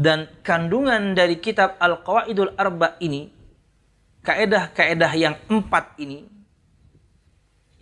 [0.00, 3.28] Dan kandungan dari kitab Al-Qawaidul Arba ini,
[4.24, 6.24] kaedah-kaedah yang empat ini,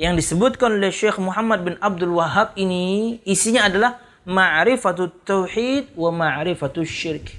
[0.02, 6.82] yang disebutkan oleh Syekh Muhammad bin Abdul Wahab ini, isinya adalah ma'rifatut tauhid wa ma'rifatut
[6.82, 7.38] syirk.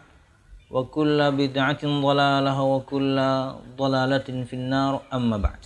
[0.70, 3.16] وكل بدعة ضلالة وكل
[3.78, 5.62] ضلالة في النار أما بعد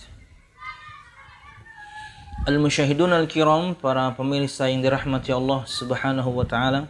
[2.41, 6.89] Al-Musyahidun Al-Kiram, para pemirsa yang dirahmati Allah Subhanahu wa taala.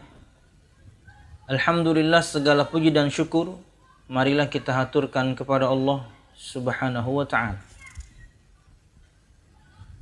[1.52, 3.60] Alhamdulillah segala puji dan syukur
[4.08, 6.08] marilah kita haturkan kepada Allah
[6.40, 7.60] Subhanahu wa taala.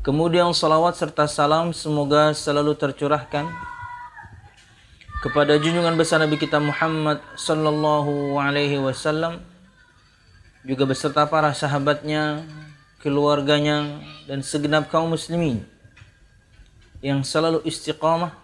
[0.05, 3.49] Kemudian salawat serta salam semoga selalu tercurahkan
[5.24, 9.40] kepada junjungan besar Nabi kita Muhammad sallallahu alaihi wasallam
[10.68, 12.44] juga beserta para sahabatnya,
[13.00, 15.64] keluarganya dan segenap kaum muslimin
[17.00, 18.36] yang selalu istiqamah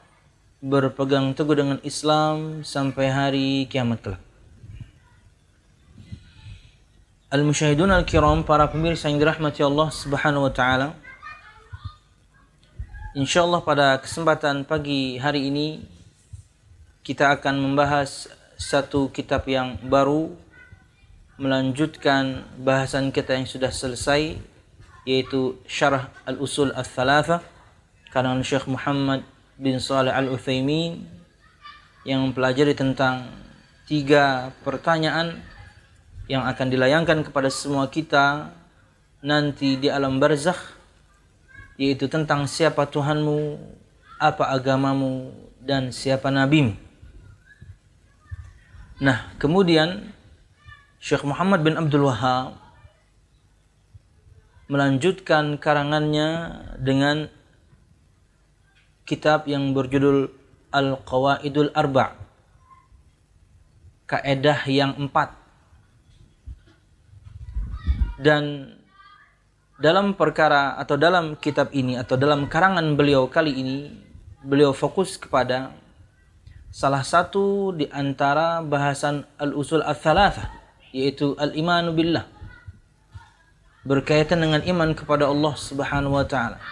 [0.65, 4.23] berpegang teguh dengan Islam sampai hari kiamat kelak.
[7.29, 10.97] Al-musyahidun al-kiram, para pemirsa yang dirahmati Allah Subhanahu wa taala.
[13.13, 16.00] Insyaallah pada kesempatan pagi hari ini
[17.11, 20.31] kita akan membahas satu kitab yang baru
[21.43, 24.39] melanjutkan bahasan kita yang sudah selesai
[25.03, 27.43] yaitu Syarah Al-Usul Al-Thalatha
[28.15, 29.27] karangan Syekh Muhammad
[29.59, 31.03] bin Saleh Al-Utsaimin
[32.07, 33.27] yang mempelajari tentang
[33.91, 35.43] tiga pertanyaan
[36.31, 38.55] yang akan dilayangkan kepada semua kita
[39.19, 40.79] nanti di alam barzakh
[41.75, 43.59] yaitu tentang siapa Tuhanmu,
[44.23, 46.90] apa agamamu dan siapa nabimu.
[49.01, 50.13] Nah, kemudian
[51.01, 52.61] Syekh Muhammad bin Abdul Wahab
[54.69, 57.33] melanjutkan karangannya dengan
[59.09, 60.29] kitab yang berjudul
[60.69, 62.13] Al-Qawaidul Arba'
[64.05, 65.33] Kaedah yang empat.
[68.21, 68.77] Dan
[69.81, 73.97] dalam perkara atau dalam kitab ini atau dalam karangan beliau kali ini
[74.45, 75.73] beliau fokus kepada
[76.71, 80.55] salah satu di antara bahasan al-usul al-thalatha
[80.95, 82.27] yaitu al-imanu billah
[83.83, 86.63] berkaitan dengan iman kepada Allah Subhanahu wa taala.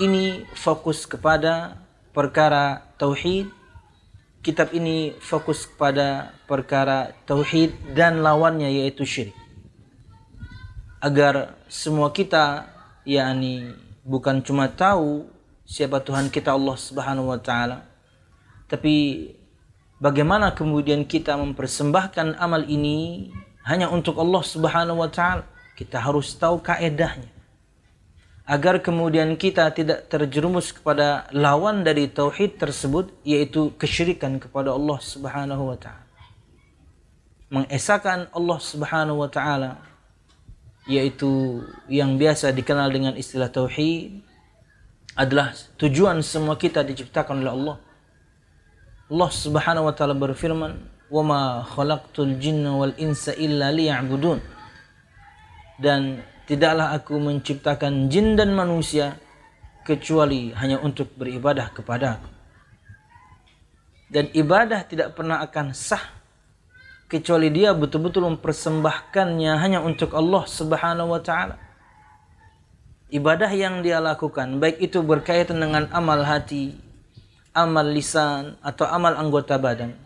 [0.00, 1.76] Ini fokus kepada
[2.14, 3.50] perkara tauhid.
[4.40, 9.36] Kitab ini fokus kepada perkara tauhid dan lawannya yaitu syirik.
[11.00, 12.68] Agar semua kita
[13.04, 15.28] yakni bukan cuma tahu
[15.68, 17.89] siapa Tuhan kita Allah Subhanahu wa taala,
[18.70, 19.26] tapi
[19.98, 23.28] bagaimana kemudian kita mempersembahkan amal ini
[23.66, 25.42] hanya untuk Allah Subhanahu wa taala?
[25.74, 27.40] Kita harus tahu kaedahnya.
[28.50, 35.70] agar kemudian kita tidak terjerumus kepada lawan dari tauhid tersebut yaitu kesyirikan kepada Allah Subhanahu
[35.70, 36.02] wa taala.
[37.46, 39.78] Mengesahkan Allah Subhanahu wa taala
[40.90, 44.18] yaitu yang biasa dikenal dengan istilah tauhid
[45.14, 47.76] adalah tujuan semua kita diciptakan oleh Allah.
[49.10, 50.78] Allah Subhanahu wa taala berfirman,
[51.10, 54.38] "Wa ma khalaqtul jinna wal insa illa liya'budun."
[55.82, 59.18] Dan tidaklah aku menciptakan jin dan manusia
[59.82, 62.30] kecuali hanya untuk beribadah kepada aku.
[64.10, 66.02] Dan ibadah tidak pernah akan sah
[67.10, 71.58] kecuali dia betul-betul mempersembahkannya hanya untuk Allah Subhanahu wa taala.
[73.10, 76.78] Ibadah yang dia lakukan baik itu berkaitan dengan amal hati,
[77.52, 79.96] amal lisan atau amal anggota badan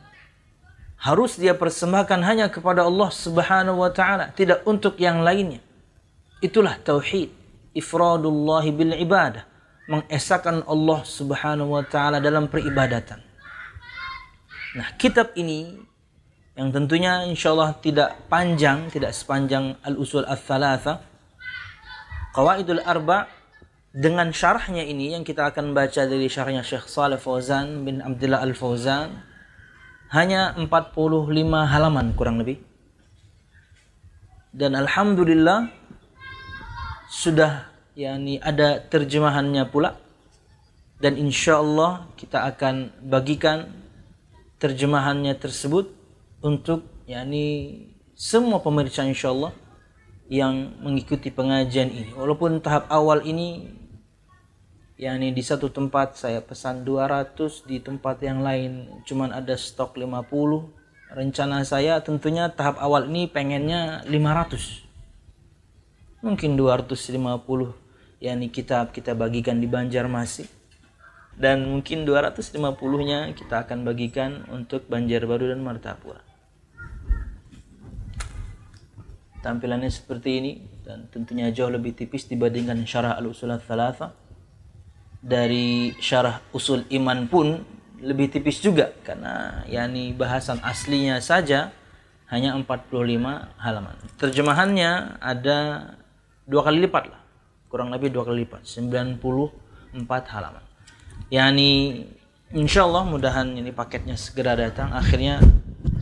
[1.04, 5.60] harus dia persembahkan hanya kepada Allah Subhanahu wa taala, tidak untuk yang lainnya.
[6.40, 7.28] Itulah tauhid,
[7.76, 9.44] ifradullah bil ibadah,
[9.84, 13.20] mengesahkan Allah Subhanahu wa taala dalam peribadatan.
[14.80, 15.76] Nah, kitab ini
[16.56, 21.04] yang tentunya insyaallah tidak panjang, tidak sepanjang Al-Usul Ats-Tsalatsa.
[22.32, 23.30] Qawaidul Arba
[23.94, 29.22] dengan syarahnya ini yang kita akan baca dari syarahnya Syekh Saleh Fauzan bin Abdullah Al-Fauzan
[30.10, 30.66] hanya 45
[31.46, 32.58] halaman kurang lebih.
[34.50, 35.70] Dan alhamdulillah
[37.06, 39.94] sudah yakni ada terjemahannya pula
[40.98, 43.70] dan insya Allah kita akan bagikan
[44.58, 45.94] terjemahannya tersebut
[46.42, 47.78] untuk yakni
[48.18, 49.54] semua pemirsa insya Allah
[50.26, 53.74] yang mengikuti pengajian ini walaupun tahap awal ini
[54.94, 60.70] yakni di satu tempat saya pesan 200 di tempat yang lain cuman ada stok 50
[61.14, 67.74] rencana saya tentunya tahap awal ini pengennya 500 mungkin 250
[68.22, 70.46] yakni kitab kita bagikan di Banjarmasin
[71.34, 76.22] dan mungkin 250-nya kita akan bagikan untuk Banjarbaru dan Martapura.
[79.42, 80.52] Tampilannya seperti ini
[80.86, 84.16] dan tentunya jauh lebih tipis dibandingkan syarah al-usul thalatha.
[85.24, 87.64] Dari syarah usul iman pun
[88.04, 88.92] lebih tipis juga.
[89.00, 91.72] Karena yakni bahasan aslinya saja
[92.28, 92.92] hanya 45
[93.56, 93.96] halaman.
[94.20, 95.58] Terjemahannya ada
[96.44, 97.20] dua kali lipat lah.
[97.72, 98.68] Kurang lebih dua kali lipat.
[98.68, 99.96] 94
[100.28, 100.64] halaman.
[101.32, 102.04] Yani
[102.52, 104.92] insya Allah mudahan ini paketnya segera datang.
[104.92, 105.40] Akhirnya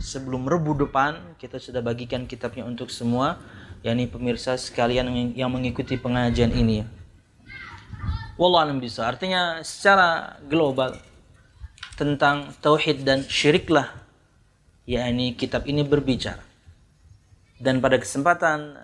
[0.03, 3.39] sebelum rebu depan kita sudah bagikan kitabnya untuk semua.
[3.83, 7.02] Yakni pemirsa sekalian yang mengikuti pengajian ini
[8.33, 10.97] Wallahualam bisa artinya secara global
[11.93, 13.93] tentang tauhid dan syiriklah
[14.89, 16.41] yakni kitab ini berbicara
[17.61, 18.75] dan pada kesempatan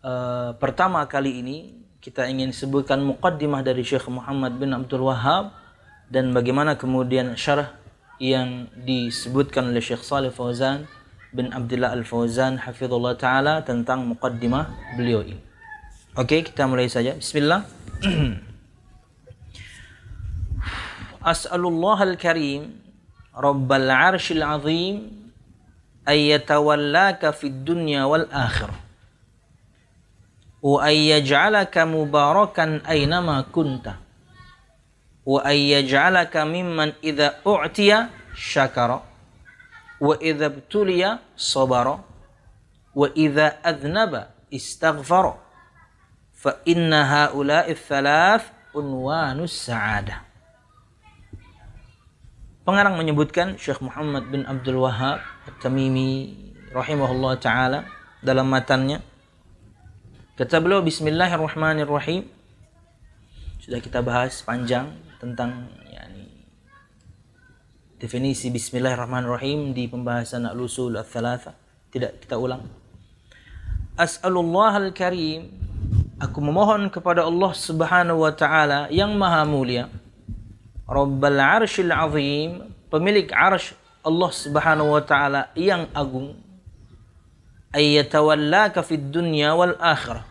[0.00, 1.58] uh, pertama kali ini
[2.02, 5.54] kita ingin sebutkan muqaddimah dari Syekh Muhammad bin Abdul Wahab
[6.10, 7.78] dan bagaimana kemudian syarah
[8.18, 10.90] yang disebutkan oleh Syekh Saleh Fauzan
[11.30, 15.51] bin Abdullah Al Fauzan hafizullah taala tentang muqaddimah beliau ini.
[16.12, 17.16] Oke, kita mulai saja.
[17.16, 17.64] Bismillah.
[21.24, 22.68] As'alullah al-karim
[23.32, 25.08] Rabbal arshil azim
[26.04, 28.76] ay yatawallaka fid dunya wal akhirah
[30.60, 33.96] wa ayyaj'alaka mubarakan aynama kunta
[35.24, 39.00] wa ayyaj'alaka mimman idza u'tiya syakara
[39.96, 42.04] wa idza ibtuliya sabara
[42.92, 45.41] wa idza adnaba istaghfara
[46.42, 50.34] fa inna haula'i thalath unwanus sa'adah
[52.62, 55.18] Pengarang menyebutkan Syekh Muhammad bin Abdul Wahab
[55.50, 56.30] At-Tamimi
[56.70, 57.90] rahimahullah taala
[58.22, 59.02] dalam matannya
[60.32, 62.24] Kata beliau Bismillahirrahmanirrahim.
[63.60, 66.48] Sudah kita bahas panjang tentang yani,
[68.00, 71.52] definisi Bismillahirrahmanirrahim di pembahasan al-usul al-thalatha.
[71.92, 72.64] Tidak kita ulang.
[73.94, 75.52] As'alullah al-karim.
[76.22, 79.90] Aku memohon kepada Allah subhanahu wa ta'ala yang maha mulia.
[80.86, 82.70] Rabbal arshil azim.
[82.86, 83.74] Pemilik arsh
[84.06, 86.38] Allah subhanahu wa ta'ala yang agung
[87.72, 90.28] ayyatawallaka fid dunya wal akhirah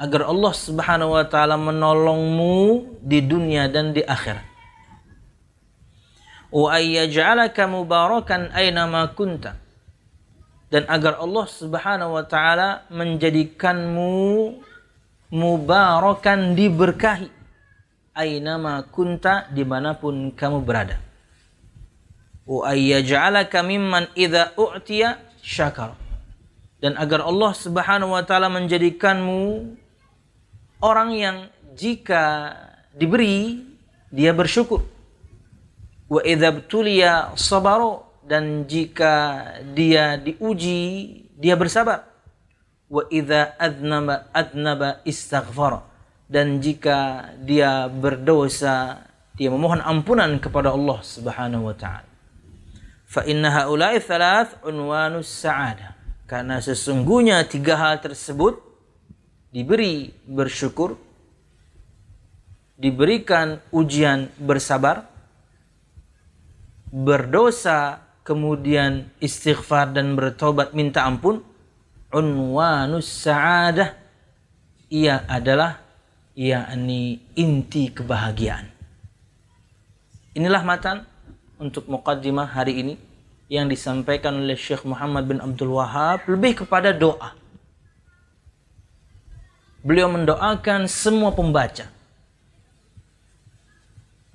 [0.00, 4.44] agar Allah Subhanahu wa taala menolongmu di dunia dan di akhirat
[6.48, 9.60] wa ayyaj'alaka mubarakan aina ma kunta
[10.72, 14.16] dan agar Allah Subhanahu wa taala menjadikanmu
[15.28, 17.28] mubarakan diberkahi
[18.16, 20.96] aina ma kunta di mana pun kamu berada
[22.48, 26.08] wa ayyaj'alaka mimman idza u'tiya syakara
[26.78, 29.74] dan agar Allah Subhanahu wa taala menjadikanmu
[30.82, 31.36] orang yang
[31.74, 32.54] jika
[32.94, 33.62] diberi
[34.08, 34.82] dia bersyukur.
[36.08, 39.44] Wa idza btuliya sabaru dan jika
[39.76, 40.80] dia diuji
[41.36, 42.07] dia bersabar.
[42.88, 45.84] Wa idza adnaba adnaba istaghfar
[46.28, 49.04] dan jika dia berdosa
[49.36, 52.08] dia memohon ampunan kepada Allah Subhanahu wa taala.
[53.08, 55.96] Fa inna haula'i thalath unwanus sa'adah.
[56.28, 58.60] Karena sesungguhnya tiga hal tersebut
[59.48, 61.00] diberi bersyukur,
[62.76, 65.08] diberikan ujian bersabar,
[66.92, 71.40] berdosa, kemudian istighfar dan bertobat minta ampun,
[72.14, 73.94] unwanus sa'adah
[74.88, 75.82] ia adalah
[76.32, 78.70] yakni inti kebahagiaan.
[80.38, 81.04] Inilah matan
[81.58, 82.94] untuk mukaddimah hari ini
[83.50, 87.34] yang disampaikan oleh Syekh Muhammad bin Abdul Wahab lebih kepada doa.
[89.82, 91.98] Beliau mendoakan semua pembaca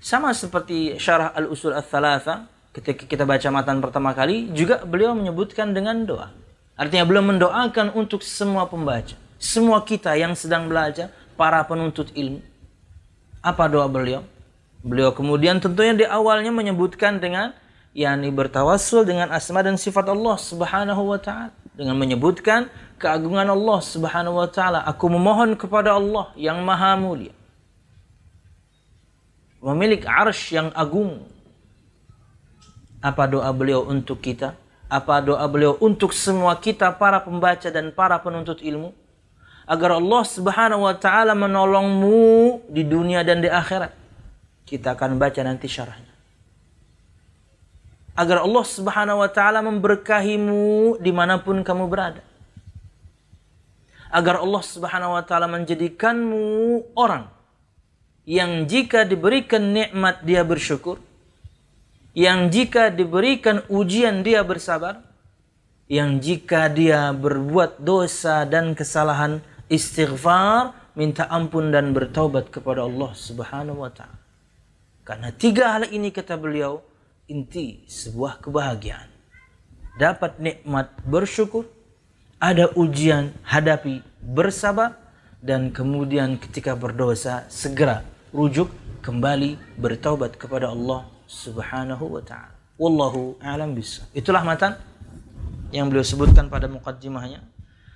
[0.03, 6.03] sama seperti syarah al-usul al-thalatha, ketika kita baca matan pertama kali, juga beliau menyebutkan dengan
[6.03, 6.27] doa.
[6.73, 9.13] Artinya beliau mendoakan untuk semua pembaca.
[9.37, 12.41] Semua kita yang sedang belajar, para penuntut ilmu.
[13.43, 14.23] Apa doa beliau?
[14.83, 17.55] Beliau kemudian tentunya di awalnya menyebutkan dengan
[17.95, 22.67] yakni bertawassul dengan asma dan sifat Allah Subhanahu wa taala dengan menyebutkan
[22.99, 24.83] keagungan Allah Subhanahu wa taala.
[24.87, 27.35] Aku memohon kepada Allah yang Maha Mulia
[29.63, 31.23] Memiliki arsh yang agung.
[32.99, 34.59] Apa doa beliau untuk kita?
[34.93, 38.93] Apa doa beliau untuk semua kita para pembaca dan para penuntut ilmu?
[39.65, 43.89] Agar Allah Subhanahu wa taala menolongmu di dunia dan di akhirat.
[44.69, 46.13] Kita akan baca nanti syarahnya.
[48.13, 52.21] Agar Allah Subhanahu wa taala memberkahimu di mana pun kamu berada.
[54.13, 56.45] Agar Allah Subhanahu wa taala menjadikanmu
[56.93, 57.33] orang
[58.29, 61.01] yang jika diberikan nikmat dia bersyukur,
[62.13, 65.01] yang jika diberikan ujian dia bersabar,
[65.89, 73.81] yang jika dia berbuat dosa dan kesalahan istighfar, minta ampun dan bertaubat kepada Allah Subhanahu
[73.81, 74.21] wa taala.
[75.03, 76.79] Karena tiga hal ini kata beliau
[77.27, 79.09] inti sebuah kebahagiaan.
[79.97, 81.65] Dapat nikmat bersyukur,
[82.37, 84.95] ada ujian hadapi bersabar
[85.43, 88.71] dan kemudian ketika berdosa segera rujuk
[89.03, 92.53] kembali bertaubat kepada Allah Subhanahu wa taala.
[92.77, 94.13] Wallahu a'lam bishawab.
[94.13, 94.77] Itulah matan
[95.73, 97.41] yang beliau sebutkan pada mukaddimahnya.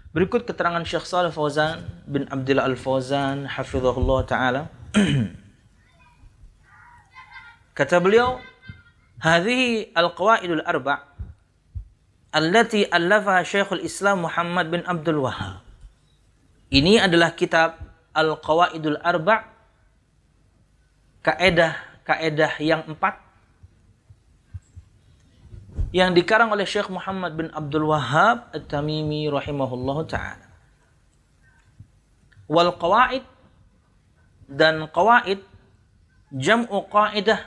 [0.10, 4.62] Berikut keterangan Syekh Saleh Fauzan bin Abdullah Al-Fauzan hafizahullah taala.
[7.78, 8.42] Kata beliau,
[9.22, 11.06] "Hadhihi al-qawaidul arba'
[12.34, 15.68] allati allafaha Syekhul Islam Muhammad bin Abdul Wahhab."
[16.68, 17.80] Ini adalah kitab
[18.12, 19.40] Al-Qawaidul Arba'
[21.24, 23.24] kaedah-kaedah yang empat
[25.96, 30.48] yang dikarang oleh Syekh Muhammad bin Abdul Wahhab At-Tamimi rahimahullahu taala.
[32.48, 33.24] Wal qawaid
[34.48, 35.44] dan qawaid
[36.32, 37.44] jam'u qaidah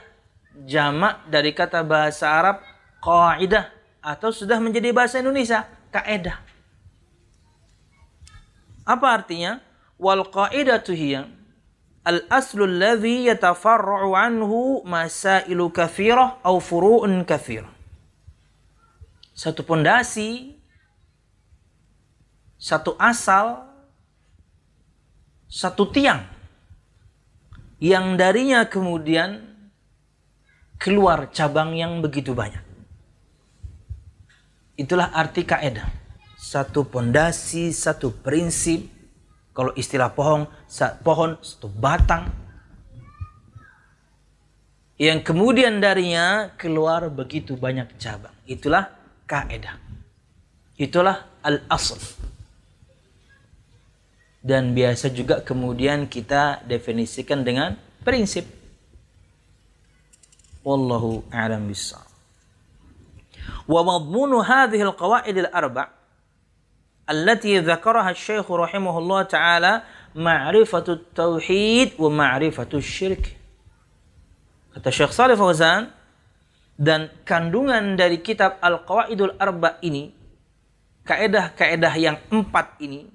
[0.65, 2.57] jamak dari kata bahasa Arab
[3.01, 3.69] qaidah
[4.01, 6.37] atau sudah menjadi bahasa Indonesia kaedah.
[8.85, 9.61] Apa artinya?
[10.01, 11.29] Wal qaidatu hiya
[12.01, 17.80] al-aslu alladhi yatafarra'u anhu masailu kathirah au furu'un kathirah.
[19.41, 20.53] Satu pondasi,
[22.61, 23.65] satu asal,
[25.49, 26.29] satu tiang
[27.81, 29.41] yang darinya kemudian
[30.77, 32.61] keluar cabang yang begitu banyak.
[34.77, 35.89] Itulah arti kaidah.
[36.37, 38.93] Satu pondasi, satu prinsip,
[39.57, 40.45] kalau istilah pohon,
[41.01, 42.29] pohon satu batang.
[45.01, 48.37] Yang kemudian darinya keluar begitu banyak cabang.
[48.45, 49.76] Itulah kaedah.
[50.76, 51.98] Itulah al-asl.
[54.46, 57.74] Dan biasa juga kemudian kita definisikan dengan
[58.06, 58.46] prinsip.
[60.62, 62.06] Wallahu a'lam bissawab.
[63.66, 65.96] Wa madmunu hadhihi al-qawaid al-arba'
[67.10, 69.82] التي ذكرها الشيخ رحمه الله تعالى
[70.14, 73.24] معرفة التوحيد ومعرفة الشرك
[74.76, 75.88] kata Syekh Saleh Fauzan
[76.81, 80.09] dan kandungan dari kitab Al-Qawaidul Arba ini
[81.05, 83.05] kaedah-kaedah yang empat ini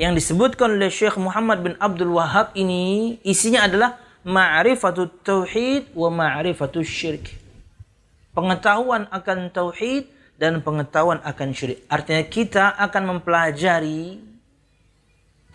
[0.00, 6.88] yang disebutkan oleh Syekh Muhammad bin Abdul Wahab ini isinya adalah ma'rifatut tauhid wa ma'rifatus
[6.88, 7.36] syirk
[8.36, 11.88] pengetahuan akan tauhid dan pengetahuan akan syirik.
[11.88, 14.20] Artinya kita akan mempelajari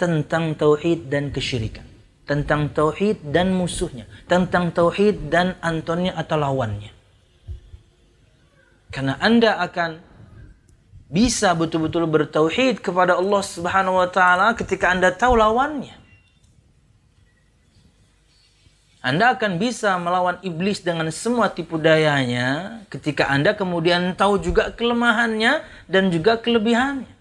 [0.01, 1.85] tentang tauhid dan kesyirikan,
[2.31, 6.95] tentang tauhid dan musuhnya, tentang tauhid dan antonnya atau lawannya.
[8.87, 9.99] Karena Anda akan
[11.11, 15.99] bisa betul-betul bertauhid kepada Allah Subhanahu wa taala ketika Anda tahu lawannya.
[19.03, 25.67] Anda akan bisa melawan iblis dengan semua tipu dayanya ketika Anda kemudian tahu juga kelemahannya
[25.91, 27.11] dan juga kelebihannya.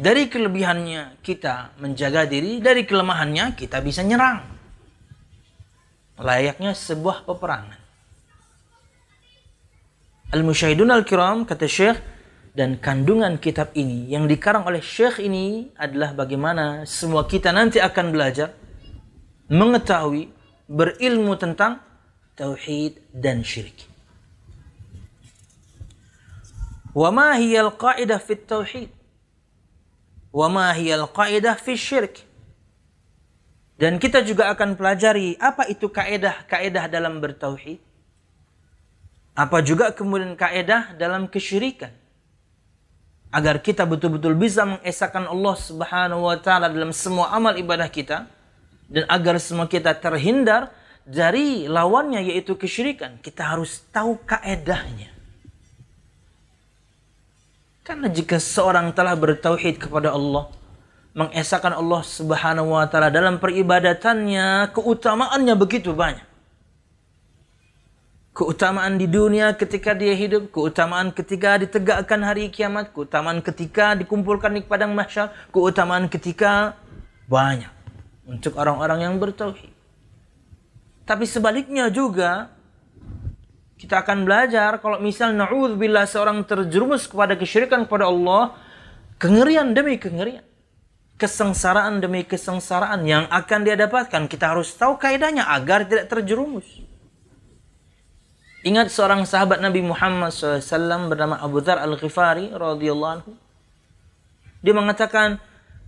[0.00, 4.40] Dari kelebihannya kita menjaga diri, dari kelemahannya kita bisa nyerang.
[6.16, 7.76] Layaknya sebuah peperangan.
[10.32, 12.00] Al-Musyahidun Al-Kiram kata Syekh
[12.56, 18.06] dan kandungan kitab ini yang dikarang oleh Syekh ini adalah bagaimana semua kita nanti akan
[18.08, 18.56] belajar
[19.52, 20.32] mengetahui
[20.64, 21.76] berilmu tentang
[22.40, 23.84] tauhid dan syirik.
[26.96, 28.99] Wa ma hiya al-qa'idah fi tauhid?
[30.30, 32.22] Wa ma hiya al-qa'idah fi syirik?
[33.80, 37.80] Dan kita juga akan pelajari apa itu kaedah-kaedah dalam bertauhid.
[39.32, 41.88] Apa juga kemudian kaedah dalam kesyirikan.
[43.32, 48.28] Agar kita betul-betul bisa mengesahkan Allah Subhanahu wa taala dalam semua amal ibadah kita
[48.90, 50.74] dan agar semua kita terhindar
[51.06, 55.08] dari lawannya yaitu kesyirikan, kita harus tahu kaedahnya.
[57.90, 60.46] Karena jika seorang telah bertauhid kepada Allah,
[61.10, 66.22] mengesahkan Allah Subhanahu wa taala dalam peribadatannya, keutamaannya begitu banyak.
[68.30, 74.62] Keutamaan di dunia ketika dia hidup, keutamaan ketika ditegakkan hari kiamat, keutamaan ketika dikumpulkan di
[74.62, 76.78] padang mahsyar, keutamaan ketika
[77.26, 77.74] banyak
[78.22, 79.74] untuk orang-orang yang bertauhid.
[81.10, 82.54] Tapi sebaliknya juga
[83.80, 88.52] kita akan belajar kalau misal na'udzubillah seorang terjerumus kepada kesyirikan kepada Allah,
[89.16, 90.44] kengerian demi kengerian,
[91.16, 96.68] kesengsaraan demi kesengsaraan yang akan dia dapatkan, kita harus tahu kaidahnya agar tidak terjerumus.
[98.60, 103.32] Ingat seorang sahabat Nabi Muhammad SAW bernama Abu Dhar Al-Ghifari radhiyallahu anhu.
[104.60, 105.40] Dia mengatakan,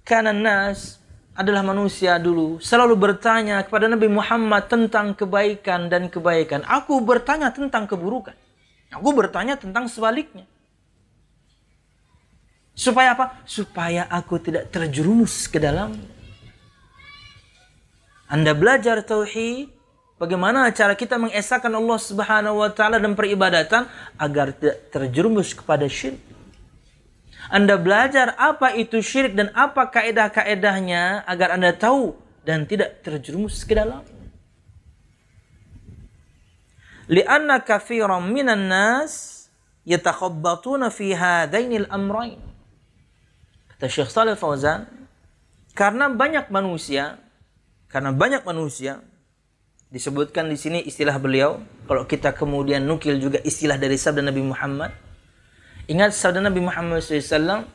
[0.09, 0.97] "Kana nas
[1.33, 6.61] adalah manusia dulu selalu bertanya kepada Nabi Muhammad tentang kebaikan dan kebaikan.
[6.68, 8.37] Aku bertanya tentang keburukan.
[8.92, 10.45] Aku bertanya tentang sebaliknya.
[12.77, 13.40] Supaya apa?
[13.49, 15.97] Supaya aku tidak terjerumus ke dalam.
[18.29, 19.68] Anda belajar tauhid,
[20.16, 26.32] bagaimana cara kita mengesahkan Allah Subhanahu wa taala dan peribadatan agar tidak terjerumus kepada syirik.
[27.53, 32.17] Anda belajar apa itu syirik dan apa kaedah-kaedahnya agar Anda tahu
[32.49, 34.01] dan tidak terjerumus ke dalam.
[37.12, 39.45] Lianna kafiran minan nas
[39.85, 42.41] yatakhabbatuna fi hadainil amrain.
[43.77, 44.88] Kata Syekh Saleh Fauzan,
[45.77, 47.21] karena banyak manusia,
[47.93, 49.05] karena banyak manusia
[49.93, 55.12] disebutkan di sini istilah beliau, kalau kita kemudian nukil juga istilah dari sabda Nabi Muhammad,
[55.90, 57.66] Ingat sabda Nabi Muhammad SAW,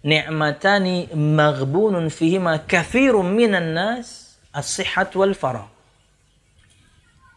[0.00, 5.68] ni'matani maghbunun fihima kathirun minan nas as-sihat wal farah.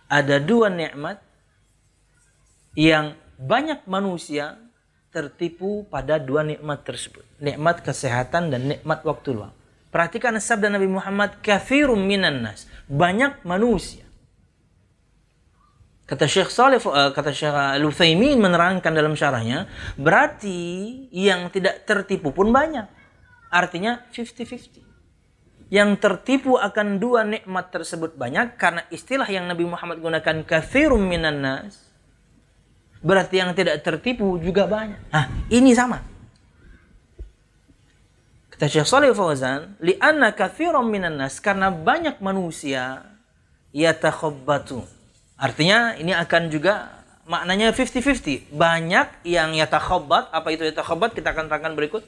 [0.10, 1.22] Ada dua nikmat
[2.74, 4.58] yang banyak manusia
[5.14, 7.26] tertipu pada dua nikmat tersebut.
[7.44, 9.54] Nikmat kesehatan dan nikmat waktu luang.
[9.90, 12.66] Perhatikan sabda Nabi Muhammad, kathirun minan nas.
[12.90, 14.09] Banyak manusia
[16.10, 22.50] Kata Syekh Saleh uh, kata Syekh Al-Utsaimin menerangkan dalam syarahnya, berarti yang tidak tertipu pun
[22.50, 22.90] banyak.
[23.54, 25.70] Artinya 50-50.
[25.70, 31.46] Yang tertipu akan dua nikmat tersebut banyak karena istilah yang Nabi Muhammad gunakan kafirum minan
[31.46, 31.78] nas.
[33.06, 35.14] Berarti yang tidak tertipu juga banyak.
[35.14, 36.02] Nah, ini sama.
[38.50, 43.06] Kata Syekh Saleh Fauzan, li'anna kafirum minan nas karena banyak manusia
[43.70, 44.99] yatakhabbatu
[45.40, 48.52] Artinya ini akan juga maknanya 50-50.
[48.52, 52.04] Banyak yang yatakhabat, apa itu yatakhabat kita akan terangkan berikut.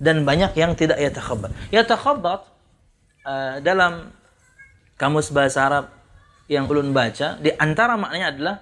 [0.00, 1.52] Dan banyak yang tidak yatakhabat.
[1.68, 2.40] Yatakhabat
[3.28, 4.08] uh, dalam
[4.96, 5.84] kamus bahasa Arab
[6.48, 8.56] yang ulun baca, di antara maknanya adalah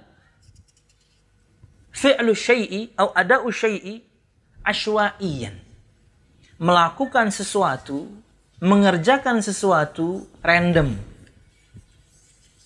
[1.95, 4.03] fi'lu syai'i atau ada'u syai'i
[4.67, 5.55] ashwa'iyan.
[6.59, 8.11] Melakukan sesuatu,
[8.59, 10.99] mengerjakan sesuatu random.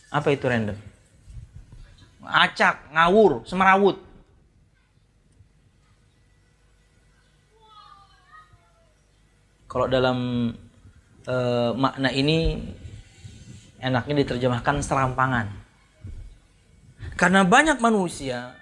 [0.08, 0.91] Apa itu random?
[2.22, 3.98] Acak, ngawur, semerawut.
[9.66, 10.52] Kalau dalam
[11.24, 11.36] e,
[11.74, 12.60] makna ini
[13.80, 15.48] enaknya diterjemahkan serampangan.
[17.16, 18.52] Karena banyak manusia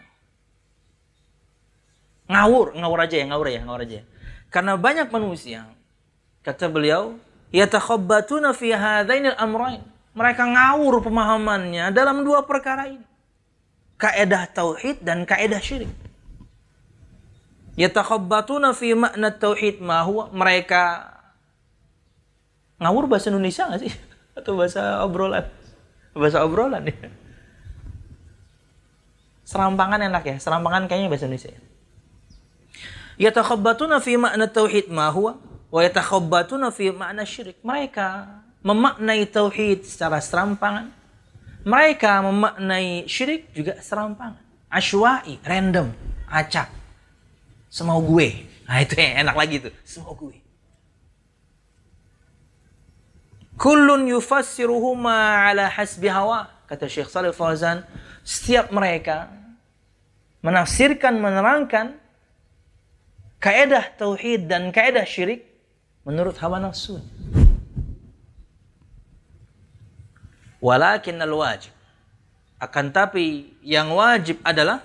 [2.30, 4.00] ngawur, ngawur aja ya, ngawur ya, ngawur aja.
[4.50, 5.66] Karena banyak manusia
[6.40, 7.20] Kata beliau,
[7.52, 9.84] yatakhabbatuna fi hadainil amrain.
[10.16, 13.09] Mereka ngawur pemahamannya dalam dua perkara ini.
[14.00, 15.92] Kaedah tauhid dan kaedah syirik.
[17.76, 20.32] Yatakhabbatuna fi makna tauhid ma huwa.
[20.32, 21.12] Mereka
[22.80, 23.92] ngawur bahasa Indonesia nggak sih?
[24.40, 25.44] Atau bahasa obrolan?
[26.16, 26.96] Bahasa obrolan ya.
[29.44, 30.36] Serampangan enak ya.
[30.40, 31.52] Serampangan kayaknya bahasa Indonesia.
[31.52, 31.60] Ya.
[33.20, 35.36] Yatakhabbatuna fi makna tauhid ma huwa
[35.68, 37.60] wa yatakhabbatuna fi makna syirik.
[37.60, 40.99] Mereka memaknai tauhid secara serampangan.
[41.64, 44.40] Mereka memaknai syirik juga serampangan.
[44.70, 45.92] Ashwa'i, random,
[46.30, 46.72] acak.
[47.68, 48.48] Semau gue.
[48.64, 49.74] Nah itu yang enak lagi tuh.
[49.84, 50.40] Semau gue.
[53.60, 56.48] Kullun yufassiruhuma ala hasbi hawa.
[56.64, 57.84] Kata Syekh Salih Fauzan.
[58.24, 59.28] Setiap mereka
[60.40, 62.00] menafsirkan, menerangkan
[63.36, 65.44] kaedah tauhid dan kaedah syirik
[66.08, 67.04] menurut hawa nafsu.
[70.60, 71.72] Walakin al-wajib.
[72.60, 74.84] Akan tapi yang wajib adalah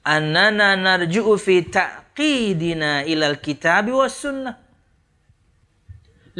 [0.00, 4.56] annana narju'u fi ta'qidina ilal kitab was sunnah.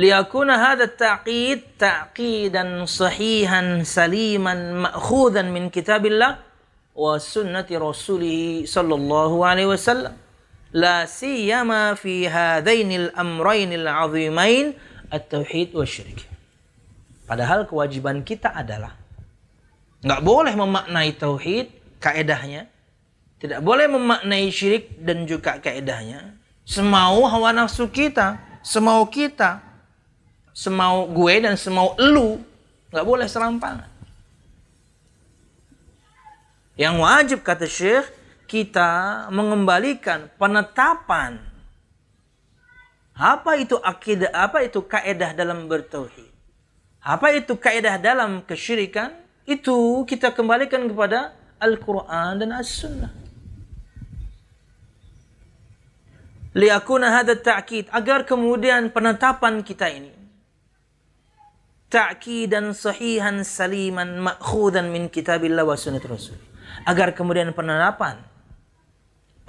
[0.00, 6.40] Liyakuna hadha at-ta'qid ta'qidan sahihan saliman ma'khudhan min kitabillah
[6.96, 10.16] wa sunnati rasulih sallallahu alaihi wasallam
[10.72, 14.72] la siyama fi hadainil amrainil azimain
[15.12, 16.24] at-tauhid wa syirik.
[17.30, 18.98] Padahal kewajiban kita adalah
[20.02, 21.70] nggak boleh memaknai tauhid
[22.02, 22.66] kaedahnya,
[23.38, 26.34] tidak boleh memaknai syirik dan juga kaedahnya.
[26.66, 28.34] Semau hawa nafsu kita,
[28.66, 29.62] semau kita,
[30.50, 32.42] semau gue dan semau elu,
[32.90, 33.86] nggak boleh serampangan.
[36.74, 38.10] Yang wajib kata Syekh
[38.50, 41.38] kita mengembalikan penetapan
[43.14, 46.29] apa itu akidah, apa itu kaedah dalam bertauhid.
[47.00, 49.16] Apa itu kaedah dalam kesyirikan?
[49.48, 53.12] Itu kita kembalikan kepada Al-Quran dan As-Sunnah.
[56.52, 57.88] Liakuna hadha ta'kid.
[57.88, 60.12] Agar kemudian penetapan kita ini.
[61.90, 66.38] Ta'kidan sahihan saliman ma'khudan min kitabillah wa sunnat rasul.
[66.86, 68.29] Agar kemudian penetapan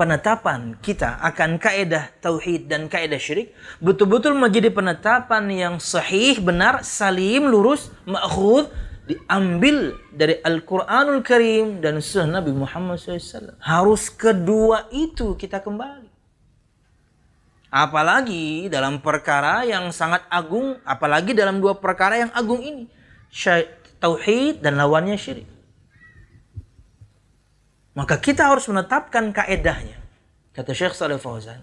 [0.02, 7.46] penetapan kita akan kaedah tauhid dan kaedah syirik betul-betul menjadi penetapan yang sahih, benar, salim,
[7.46, 8.74] lurus, ma'khud
[9.06, 13.62] diambil dari Al-Qur'anul Karim dan sunnah Nabi Muhammad SAW.
[13.62, 16.10] Harus kedua itu kita kembali.
[17.70, 22.90] Apalagi dalam perkara yang sangat agung, apalagi dalam dua perkara yang agung ini.
[24.02, 25.61] Tauhid dan lawannya syirik.
[27.92, 30.00] Maka kita harus menetapkan kaedahnya.
[30.56, 31.60] Kata Syekh Saleh Fauzan.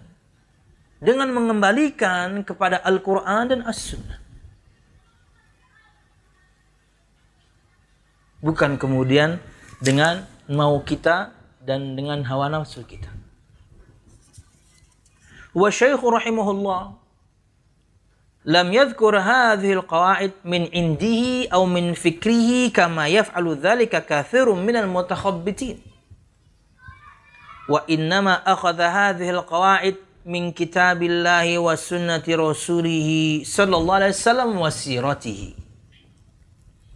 [1.01, 4.19] Dengan mengembalikan kepada Al-Quran dan As-Sunnah.
[8.39, 9.39] Bukan kemudian
[9.83, 13.11] dengan mau kita dan dengan hawa nafsu kita.
[15.51, 16.95] Wa syekh rahimahullah
[18.47, 25.83] lam yadhkur hadhihi al-qawaid min indihi aw min fikrihi kama yaf'alu dhalika kathirun min al-mutakhabbitin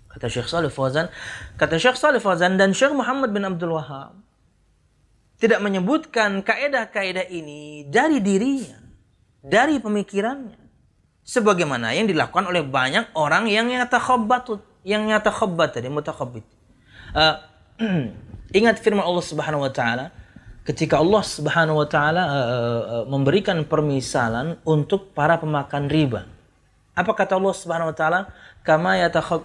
[0.09, 1.13] kata Syekh Salih Fauzan
[1.61, 4.17] kata Syekh Salih Fauzan dan Syekh Muhammad bin Abdul Wahab
[5.37, 8.83] tidak menyebutkan kaedah-kaedah ini dari dirinya
[9.43, 10.63] dari pemikirannya.
[11.23, 16.43] Sebagaimana yang dilakukan oleh banyak orang yang yatakhabbatut yang yatakhabbat tadi mutakhabbit
[17.15, 17.39] uh,
[18.59, 20.11] ingat firman Allah Subhanahu wa taala
[20.63, 26.27] ketika Allah Subhanahu wa taala uh, memberikan permisalan untuk para pemakan riba.
[26.95, 28.19] Apa kata Allah Subhanahu wa taala?
[28.63, 29.43] Kama yatakhab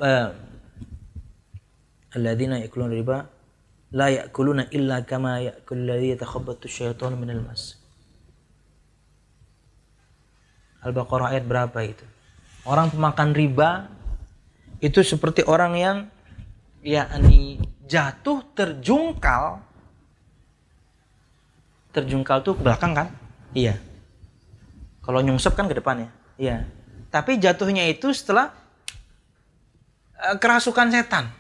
[2.15, 3.19] alladzina yakuluna riba
[3.93, 7.81] la yakuluna illa kama yakul alladzi yatakhabbattu syaitanu minal mas.
[10.85, 12.05] Al-Baqarah ayat berapa itu?
[12.69, 13.91] Orang pemakan riba
[14.79, 15.99] itu seperti orang yang
[16.85, 19.65] yakni jatuh terjungkal
[21.99, 23.11] terjungkal tuh ke belakang kan?
[23.53, 23.75] Iya.
[25.03, 26.09] Kalau nyungsep kan ke depan ya?
[26.39, 26.57] Iya.
[27.09, 28.53] Tapi jatuhnya itu setelah
[30.21, 31.33] uh, kerasukan setan.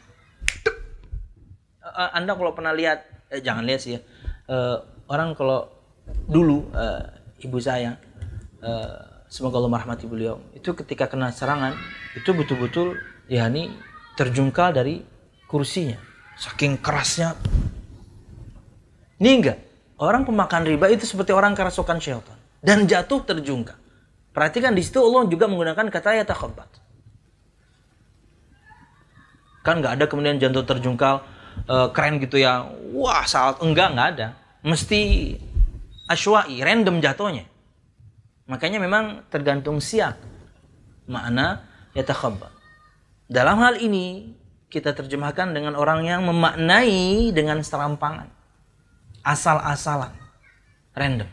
[1.85, 4.01] Uh, anda kalau pernah lihat, eh, jangan lihat sih ya.
[4.49, 5.68] Uh, orang kalau
[6.27, 7.05] dulu uh,
[7.44, 8.01] ibu saya,
[8.64, 11.77] uh, semoga Allah merahmati beliau, itu ketika kena serangan
[12.16, 12.97] itu betul-betul
[13.29, 13.68] ya ini
[14.16, 15.05] terjungkal dari
[15.44, 16.01] kursinya,
[16.40, 17.37] saking kerasnya.
[19.21, 19.59] Ini enggak,
[19.98, 23.74] Orang pemakan riba itu seperti orang kerasukan syaitan dan jatuh terjungkal.
[24.30, 26.70] Perhatikan di situ Allah juga menggunakan kata yatakhabbat.
[29.66, 31.26] Kan nggak ada kemudian jantung terjungkal
[31.66, 32.70] uh, keren gitu ya.
[32.94, 34.38] Wah, saat enggak nggak ada.
[34.62, 35.34] Mesti
[36.06, 37.50] ashwa'i, random jatuhnya.
[38.46, 40.14] Makanya memang tergantung siap
[41.11, 41.66] makna
[41.98, 42.54] yatakhabbat.
[43.26, 44.30] Dalam hal ini
[44.70, 48.38] kita terjemahkan dengan orang yang memaknai dengan serampangan.
[49.22, 50.14] Asal-asalan.
[50.94, 51.31] Random.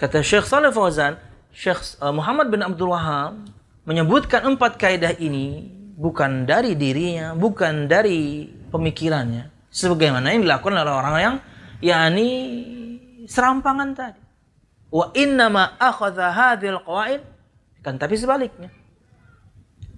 [0.00, 1.20] Kata Syekh Saleh Fauzan,
[1.52, 3.36] Syekh eh, Muhammad bin Abdul Wahab
[3.84, 5.68] menyebutkan empat kaidah ini
[6.00, 11.36] bukan dari dirinya, bukan dari pemikirannya, sebagaimana yang dilakukan oleh orang yang
[11.84, 12.28] yakni
[13.28, 14.22] serampangan tadi.
[14.88, 17.20] Wa inna ma akhadha hadhil qawaid
[17.84, 18.72] kan tapi sebaliknya.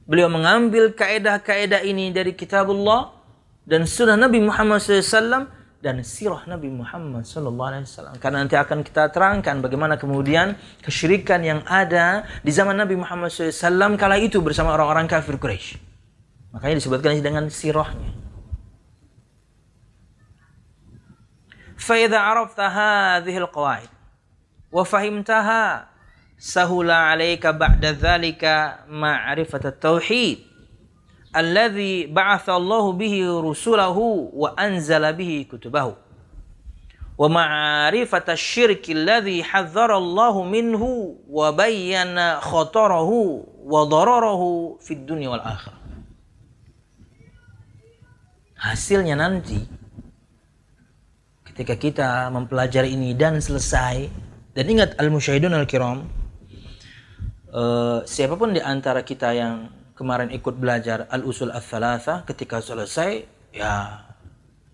[0.03, 3.22] Beliau mengambil kaidah-kaidah ini dari kitabullah
[3.68, 8.16] dan sunnah Nabi Muhammad SAW dan sirah Nabi Muhammad sallallahu alaihi wasallam.
[8.18, 13.94] Karena nanti akan kita terangkan bagaimana kemudian kesyirikan yang ada di zaman Nabi Muhammad SAW
[14.00, 15.78] kala itu bersama orang-orang kafir Quraisy.
[16.56, 18.28] Makanya disebutkan dengan sirahnya.
[21.78, 23.90] فإذا عرفت هذه القواعد
[24.72, 25.88] وفهمتها
[26.38, 28.44] سهل عليك بعد ذلك
[28.90, 30.38] معرفة التوحيد
[31.33, 35.97] alladhi ba'athallahu bihi rusulahu wa anzala bihi kutubahu.
[37.17, 45.41] Wa ma'rifata syirki alladhi hadzara Allah minhu wa bayyana khatarahu wa dararahu fid dunya wal
[45.41, 45.81] akhirah.
[48.63, 49.59] Hasilnya nanti
[51.53, 54.09] ketika kita mempelajari ini dan selesai
[54.57, 56.09] dan ingat al-musyahidun al-kiram
[57.53, 59.69] uh, siapa pun di antara kita yang
[60.03, 63.23] kemarin ikut belajar al-usul al-thalatha ketika selesai
[63.55, 64.03] ya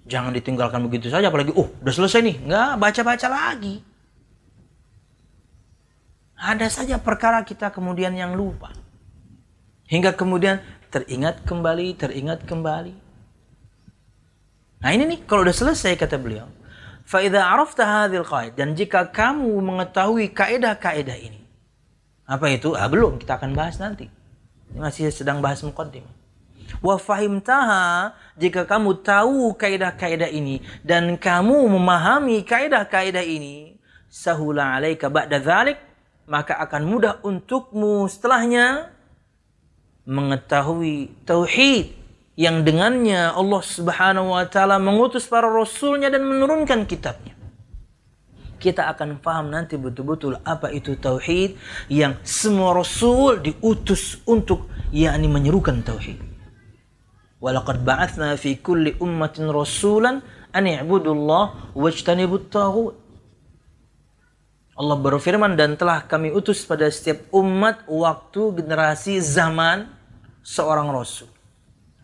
[0.09, 3.85] jangan ditinggalkan begitu saja apalagi oh udah selesai nih nggak baca-baca lagi.
[6.41, 8.73] Ada saja perkara kita kemudian yang lupa.
[9.91, 12.95] Hingga kemudian teringat kembali teringat kembali.
[14.81, 16.49] Nah ini nih kalau udah selesai kata beliau
[17.05, 21.41] faida arafta hadhil qaid dan jika kamu mengetahui kaidah-kaidah ini
[22.29, 22.73] apa itu?
[22.77, 24.17] Ah belum kita akan bahas nanti
[24.76, 26.04] masih sedang bahas muqaddim.
[26.85, 35.40] Wa fahimtaha jika kamu tahu kaidah-kaidah ini dan kamu memahami kaidah-kaidah ini sahula alaika ba'da
[35.40, 35.81] dzalik
[36.28, 38.92] maka akan mudah untukmu setelahnya
[40.04, 41.96] mengetahui tauhid
[42.37, 47.38] yang dengannya Allah Subhanahu wa taala mengutus para rasulnya dan menurunkan kitabnya
[48.59, 51.55] kita akan paham nanti betul-betul apa itu tauhid
[51.88, 56.18] yang semua rasul diutus untuk yakni menyerukan tauhid.
[57.38, 61.73] Walaqad ba'atsna fi kulli ummatin rasulan an i'budullah
[62.51, 62.99] taghut.
[64.79, 69.90] Allah berfirman dan telah kami utus pada setiap umat waktu generasi zaman
[70.42, 71.27] seorang rasul.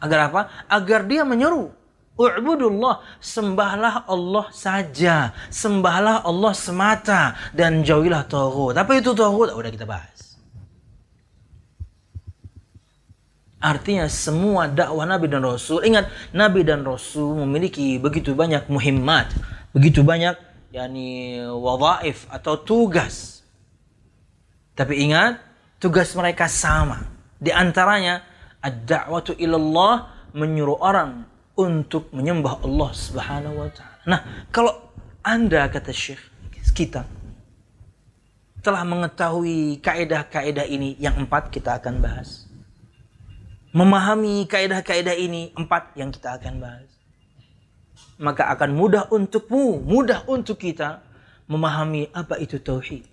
[0.02, 0.40] Agar apa?
[0.66, 1.70] Agar dia menyeru
[2.14, 5.34] U'budullah, sembahlah Allah saja.
[5.50, 8.78] Sembahlah Allah semata dan jauhilah tauhid.
[8.78, 9.50] Apa itu tauhid?
[9.50, 10.38] Udah kita bahas.
[13.58, 19.32] Artinya semua dakwah Nabi dan Rasul, ingat Nabi dan Rasul memiliki begitu banyak muhimmat,
[19.72, 20.36] begitu banyak
[20.68, 23.40] yakni wadhaif atau tugas.
[24.76, 25.40] Tapi ingat,
[25.80, 27.08] tugas mereka sama.
[27.40, 28.20] Di antaranya
[28.60, 31.24] ad-da'watu ilallah menyuruh orang
[31.54, 33.98] untuk menyembah Allah Subhanahu wa taala.
[34.04, 34.74] Nah, kalau
[35.22, 36.20] Anda kata Syekh
[36.74, 37.06] kita
[38.64, 42.50] telah mengetahui kaidah-kaidah ini yang empat kita akan bahas.
[43.70, 46.90] Memahami kaidah-kaidah ini empat yang kita akan bahas.
[48.18, 51.02] Maka akan mudah untukmu, mudah untuk kita
[51.46, 53.06] memahami apa itu tauhid.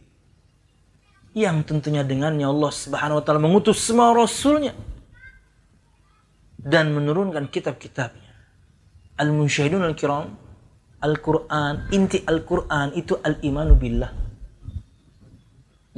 [1.37, 4.73] Yang tentunya dengannya Allah Subhanahu wa taala mengutus semua rasulnya
[6.57, 8.30] dan menurunkan kitab-kitabnya
[9.21, 10.33] al-musyahidun al-kiram
[11.01, 14.13] Al-Quran, inti Al-Quran itu al-imanu billah.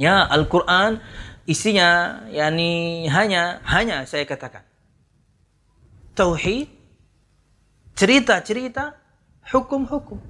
[0.00, 0.96] Ya, Al-Quran
[1.44, 4.64] isinya yakni hanya hanya saya katakan
[6.16, 6.70] tauhid,
[7.98, 8.96] cerita-cerita,
[9.50, 10.22] hukum-hukum.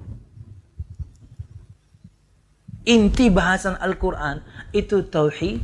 [2.85, 5.61] Inti bahasan Al-Quran itu tauhid,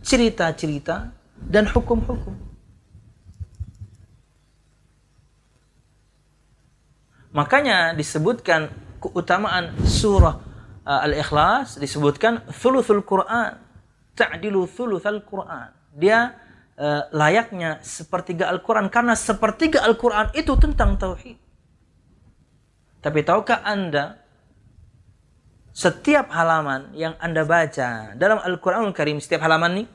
[0.00, 2.47] cerita-cerita, dan hukum-hukum.
[7.32, 10.40] Makanya disebutkan keutamaan surah
[10.88, 13.60] uh, Al-Ikhlas disebutkan thuluthul Quran,
[14.16, 15.68] ta'dilu thuluthal Quran.
[15.92, 16.32] Dia
[16.80, 21.36] uh, layaknya sepertiga Al-Quran karena sepertiga Al-Quran itu tentang tauhid.
[22.98, 24.18] Tapi tahukah Anda
[25.76, 29.88] setiap halaman yang Anda baca dalam Al-Qur'anul Karim setiap halaman nih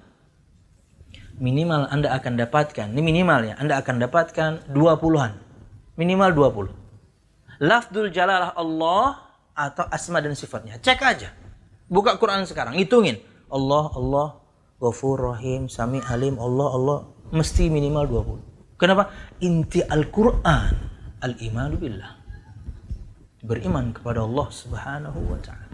[1.42, 5.34] minimal Anda akan dapatkan, ini minimal ya, Anda akan dapatkan 20-an.
[5.98, 6.83] Minimal 20.
[7.64, 9.24] Lafdul jalalah Allah
[9.56, 10.76] atau asma dan sifatnya.
[10.84, 11.32] Cek aja.
[11.88, 13.24] Buka Quran sekarang, hitungin.
[13.48, 14.28] Allah, Allah,
[14.84, 17.00] Ghafur Rahim, Sami Alim, Allah, Allah.
[17.32, 18.04] Mesti minimal
[18.76, 18.76] 20.
[18.76, 19.16] Kenapa?
[19.40, 20.74] Inti Al-Quran,
[21.24, 22.20] al-imanu billah.
[23.40, 25.72] Beriman kepada Allah subhanahu wa ta'ala.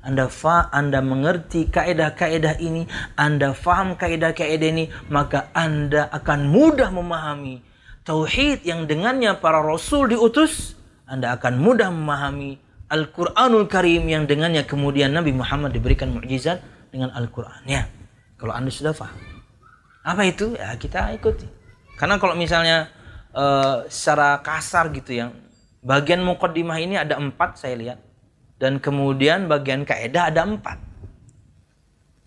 [0.00, 2.88] Anda fa Anda mengerti kaidah-kaidah ini,
[3.20, 7.69] Anda faham kaidah-kaidah ini, maka Anda akan mudah memahami
[8.10, 10.74] tauhid yang dengannya para rasul diutus.
[11.06, 12.58] Anda akan mudah memahami
[12.90, 16.58] Al-Qur'anul Karim yang dengannya kemudian Nabi Muhammad diberikan mukjizat
[16.90, 17.86] dengan Al-Qur'annya.
[18.34, 19.14] Kalau Anda sudah faham.
[20.02, 20.58] Apa itu?
[20.58, 21.46] Ya kita ikuti.
[21.94, 22.90] Karena kalau misalnya
[23.30, 25.30] uh, secara kasar gitu yang
[25.86, 27.98] bagian mukaddimah ini ada empat saya lihat
[28.58, 30.82] dan kemudian bagian kaidah ada empat.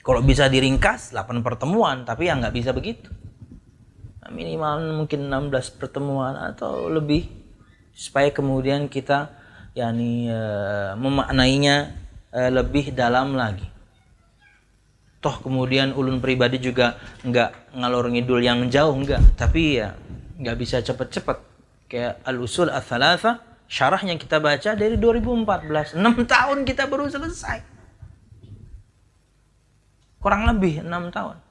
[0.04, 3.08] Kalau bisa diringkas 8 pertemuan, tapi ya nggak bisa begitu.
[4.32, 7.28] Minimal mungkin 16 pertemuan atau lebih
[7.92, 9.34] supaya kemudian kita
[9.76, 10.42] yakni e,
[10.96, 11.92] memaknainya
[12.32, 13.68] e, lebih dalam lagi.
[15.24, 19.96] Toh kemudian ulun pribadi juga nggak ngalor ngidul yang jauh nggak, tapi ya
[20.40, 21.38] nggak bisa cepet-cepet
[21.88, 25.98] kayak al-usul ats-tsalatsa Syarah yang kita baca dari 2014.
[25.98, 27.66] 6 tahun kita baru selesai.
[30.22, 31.42] Kurang lebih 6 tahun.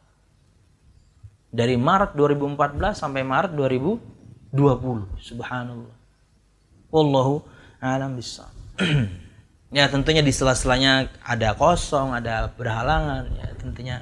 [1.53, 5.21] Dari Maret 2014 sampai Maret 2020.
[5.21, 5.95] Subhanallah.
[6.89, 7.45] Wallahu
[7.77, 8.49] alam bisa.
[9.77, 13.29] ya tentunya di sela-selanya ada kosong, ada berhalangan.
[13.37, 13.97] Ya tentunya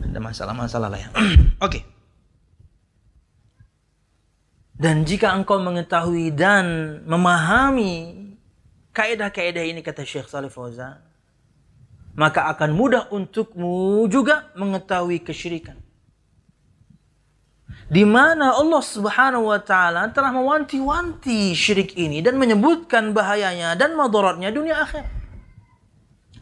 [0.00, 1.08] ada masalah-masalah lah ya.
[1.20, 1.36] Oke.
[1.60, 1.82] okay.
[4.80, 6.64] Dan jika engkau mengetahui dan
[7.04, 8.16] memahami
[8.96, 11.04] kaidah-kaidah ini kata Syekh Salih Fauzan,
[12.16, 15.76] maka akan mudah untukmu juga mengetahui kesyirikan.
[17.90, 24.54] Di mana Allah Subhanahu wa taala telah mewanti-wanti syirik ini dan menyebutkan bahayanya dan madaratnya
[24.54, 25.10] dunia akhir.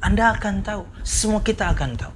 [0.04, 2.14] Anda akan tahu, semua kita akan tahu.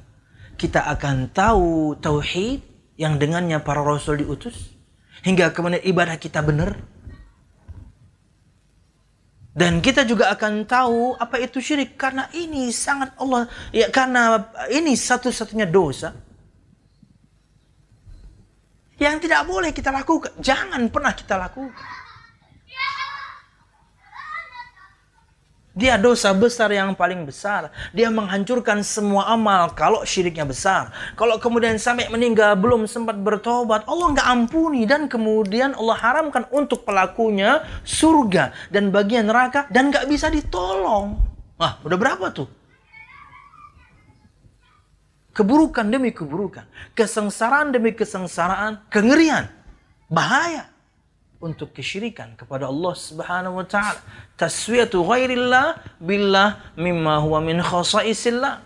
[0.61, 2.61] Kita akan tahu tauhid
[3.01, 4.77] yang dengannya para rasul diutus
[5.25, 6.77] hingga kemudian ibadah kita benar.
[9.57, 14.93] Dan kita juga akan tahu apa itu syirik karena ini sangat Allah ya karena ini
[14.93, 16.13] satu-satunya dosa
[19.03, 20.31] yang tidak boleh kita lakukan.
[20.39, 22.03] Jangan pernah kita lakukan.
[25.73, 27.73] Dia dosa besar yang paling besar.
[27.97, 30.93] Dia menghancurkan semua amal kalau syiriknya besar.
[31.17, 36.85] Kalau kemudian sampai meninggal belum sempat bertobat, Allah nggak ampuni dan kemudian Allah haramkan untuk
[36.85, 41.17] pelakunya surga dan bagian neraka dan nggak bisa ditolong.
[41.57, 42.62] Wah, udah berapa tuh?
[45.33, 49.49] Keburukan demi keburukan, kesengsaraan demi kesengsaraan, kengerian,
[50.13, 50.69] bahaya
[51.43, 53.99] untuk kesyirikan kepada Allah Subhanahu wa taala.
[54.39, 58.61] Taswiyatu ghairillah billah mimma huwa min khasaisillah.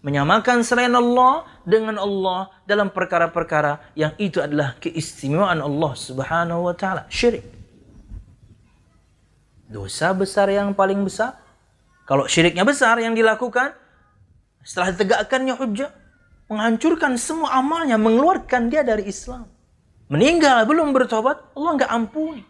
[0.00, 7.06] Menyamakan selain Allah dengan Allah dalam perkara-perkara yang itu adalah keistimewaan Allah Subhanahu wa taala.
[7.06, 7.44] Syirik.
[9.70, 11.38] Dosa besar yang paling besar.
[12.02, 13.70] Kalau syiriknya besar yang dilakukan
[14.66, 15.99] setelah ditegakkannya hujjah
[16.50, 19.46] menghancurkan semua amalnya, mengeluarkan dia dari Islam
[20.10, 22.42] meninggal belum bertobat, Allah nggak ampuni.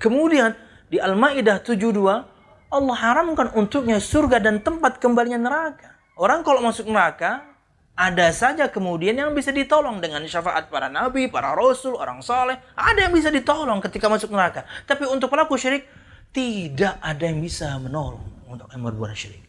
[0.00, 0.56] Kemudian
[0.88, 2.32] di Al-Maidah 72
[2.72, 5.92] Allah haramkan untuknya surga dan tempat kembalinya neraka.
[6.16, 7.44] Orang kalau masuk neraka
[7.92, 12.56] ada saja kemudian yang bisa ditolong dengan syafaat para nabi, para rasul, orang saleh.
[12.72, 14.64] Ada yang bisa ditolong ketika masuk neraka.
[14.88, 15.84] Tapi untuk pelaku syirik
[16.32, 19.44] tidak ada yang bisa menolong untuk yang berbuat syirik.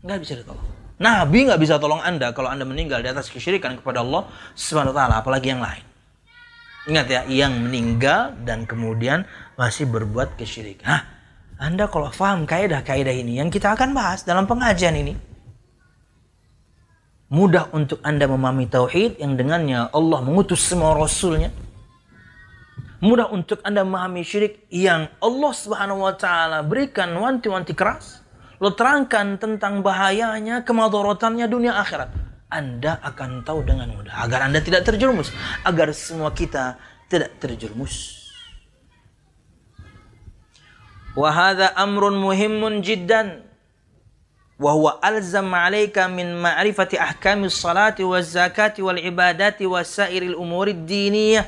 [0.00, 0.83] Nggak bisa ditolong.
[0.94, 4.98] Nabi nggak bisa tolong Anda kalau Anda meninggal di atas kesyirikan kepada Allah Subhanahu wa
[5.02, 5.82] taala, apalagi yang lain.
[6.84, 9.26] Ingat ya, yang meninggal dan kemudian
[9.58, 10.86] masih berbuat kesyirikan.
[10.86, 11.02] Nah,
[11.58, 15.18] Anda kalau paham kaidah-kaidah ini yang kita akan bahas dalam pengajian ini,
[17.32, 21.50] mudah untuk Anda memahami tauhid yang dengannya Allah mengutus semua rasulnya.
[23.02, 28.23] Mudah untuk Anda memahami syirik yang Allah Subhanahu wa taala berikan wanti-wanti keras
[28.64, 32.16] lo terangkan tentang bahayanya, kemadorotannya dunia akhirat.
[32.48, 34.24] Anda akan tahu dengan mudah.
[34.24, 35.28] Agar Anda tidak terjerumus.
[35.68, 36.80] Agar semua kita
[37.12, 38.24] tidak terjerumus.
[41.12, 43.44] Wahada amrun muhimun jiddan.
[44.56, 51.44] Wahuwa alzam alaika min ma'rifati ahkami salati wa zakati wal ibadati wa sairil umuri diniyah.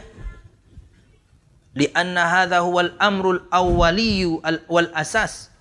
[1.73, 5.55] Lianna hadha huwa al-amrul awwaliyu wal asas.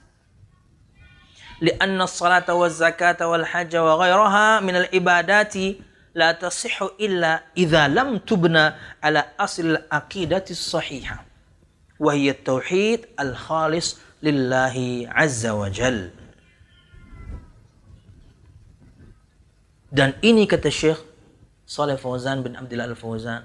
[1.60, 5.54] لأن الصلاة والزكاة والحج وغيرها من العبادات
[6.14, 11.24] لا تصح إلا إذا لم تبنى على أصل العقيدة الصحيحة
[12.00, 14.76] وهي التوحيد الخالص لله
[15.08, 16.10] عز وجل
[19.90, 21.02] Dan ini kata Syekh
[21.66, 23.42] Saleh Fauzan bin Abdullah Al-Fauzan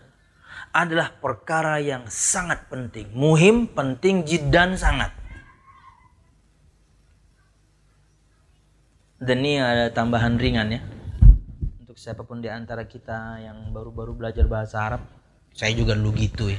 [0.69, 3.09] adalah perkara yang sangat penting.
[3.17, 5.09] Muhim, penting, jiddan sangat.
[9.20, 10.80] Dan ini ada tambahan ringan ya.
[11.84, 15.04] Untuk siapa pun di antara kita yang baru-baru belajar bahasa Arab.
[15.52, 16.56] Saya juga dulu gitu ya.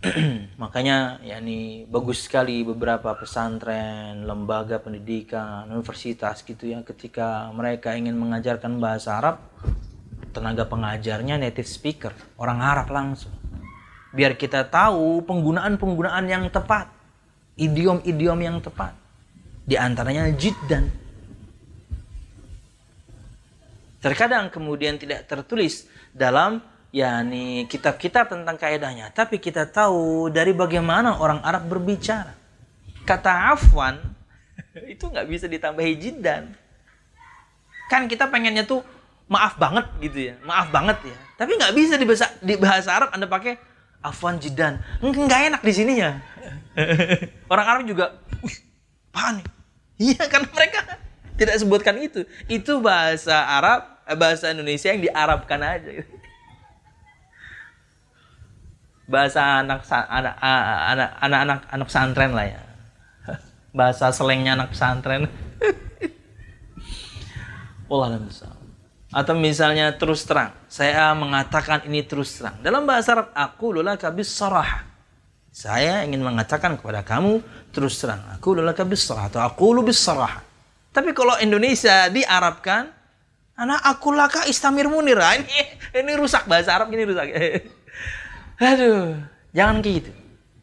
[0.64, 8.16] Makanya ya ini bagus sekali beberapa pesantren, lembaga pendidikan, universitas gitu ya ketika mereka ingin
[8.16, 9.44] mengajarkan bahasa Arab,
[10.32, 13.36] tenaga pengajarnya native speaker, orang Arab langsung.
[14.16, 16.88] Biar kita tahu penggunaan-penggunaan yang tepat,
[17.60, 19.03] idiom-idiom yang tepat.
[19.64, 20.92] Di antaranya jiddan.
[24.04, 26.60] Terkadang kemudian tidak tertulis dalam
[26.94, 32.36] yakni kitab-kitab tentang kaidahnya, tapi kita tahu dari bagaimana orang Arab berbicara.
[33.08, 33.98] Kata afwan
[34.92, 36.52] itu nggak bisa ditambahi jiddan.
[37.88, 38.84] Kan kita pengennya tuh
[39.26, 41.16] maaf banget gitu ya, maaf banget ya.
[41.40, 43.56] Tapi nggak bisa di bahasa, di bahasa Arab Anda pakai
[44.04, 44.78] afwan jiddan.
[45.00, 46.20] Nggak enak di sininya.
[47.52, 48.20] orang Arab juga,
[49.14, 49.46] apaan nih?
[50.10, 50.98] Iya kan mereka
[51.38, 52.26] tidak sebutkan itu.
[52.50, 56.02] Itu bahasa Arab, eh, bahasa Indonesia yang diarabkan aja.
[59.04, 62.60] bahasa anak anak anak anak anak anak pesantren lah ya
[63.76, 65.28] bahasa selengnya anak pesantren
[67.84, 68.16] Allah
[69.12, 74.32] atau misalnya terus terang saya mengatakan ini terus terang dalam bahasa Arab aku lula kabis
[74.32, 74.93] sarah
[75.54, 77.38] saya ingin mengatakan kepada kamu
[77.70, 80.42] terus terang aku lula kabis sarah atau aku lubis sarah
[80.90, 82.90] tapi kalau Indonesia diarabkan
[83.54, 85.46] anak aku laka istamir munir ah, ini
[85.94, 87.30] ini rusak bahasa Arab ini rusak
[88.62, 89.18] Aduh,
[89.50, 90.14] jangan gitu.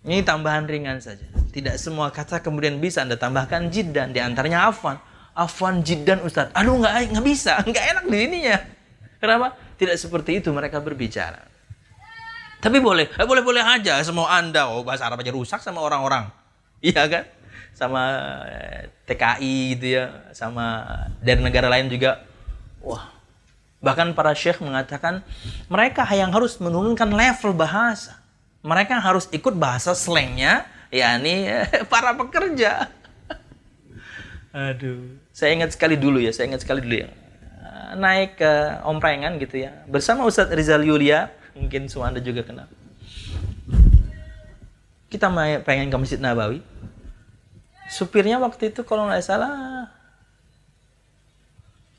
[0.08, 1.28] Ini tambahan ringan saja.
[1.52, 4.16] Tidak semua kata kemudian bisa Anda tambahkan jiddan.
[4.16, 4.96] Di antaranya afwan.
[5.36, 6.50] Afwan jiddan Ustaz.
[6.56, 7.60] Aduh, nggak nggak bisa.
[7.68, 8.58] Nggak enak di ininya.
[9.20, 9.54] Kenapa?
[9.76, 11.51] Tidak seperti itu mereka berbicara.
[12.62, 14.70] Tapi boleh, eh, boleh-boleh aja semua Anda.
[14.70, 16.30] Oh, bahasa Arab aja rusak sama orang-orang.
[16.82, 17.30] Iya kan?
[17.78, 18.02] Sama
[18.50, 20.82] eh, TKI gitu ya, sama
[21.22, 22.26] dari negara lain juga.
[22.82, 23.06] Wah,
[23.82, 25.26] Bahkan para syekh mengatakan
[25.66, 28.22] mereka yang harus menurunkan level bahasa.
[28.62, 31.50] Mereka harus ikut bahasa slangnya, yakni
[31.92, 32.94] para pekerja.
[34.54, 37.10] Aduh, saya ingat sekali dulu ya, saya ingat sekali dulu ya.
[37.98, 38.54] Naik ke
[38.86, 42.68] omprengan gitu ya, bersama Ustadz Rizal Yulia, mungkin semua Anda juga kenal.
[45.12, 45.28] Kita
[45.68, 46.64] pengen ke Masjid Nabawi.
[47.92, 49.92] Supirnya waktu itu kalau nggak salah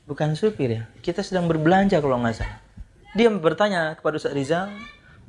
[0.09, 0.83] bukan supir ya.
[0.99, 2.59] Kita sedang berbelanja kalau nggak salah.
[3.13, 4.73] Dia bertanya kepada Ustaz Rizal,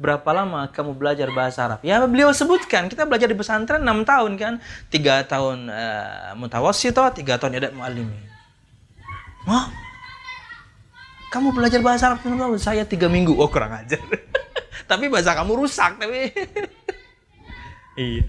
[0.01, 1.85] berapa lama kamu belajar bahasa Arab?
[1.85, 4.55] Ya beliau sebutkan, kita belajar di pesantren 6 tahun kan.
[4.89, 8.17] 3 tahun uh, mutawassito, 3 tahun adat mu'alimi.
[9.45, 9.69] Wah,
[11.35, 13.35] kamu belajar bahasa Arab berapa Saya 3 minggu.
[13.35, 13.99] Oh kurang ajar.
[14.91, 15.99] tapi bahasa kamu rusak.
[15.99, 16.31] Tapi
[17.99, 18.23] iya.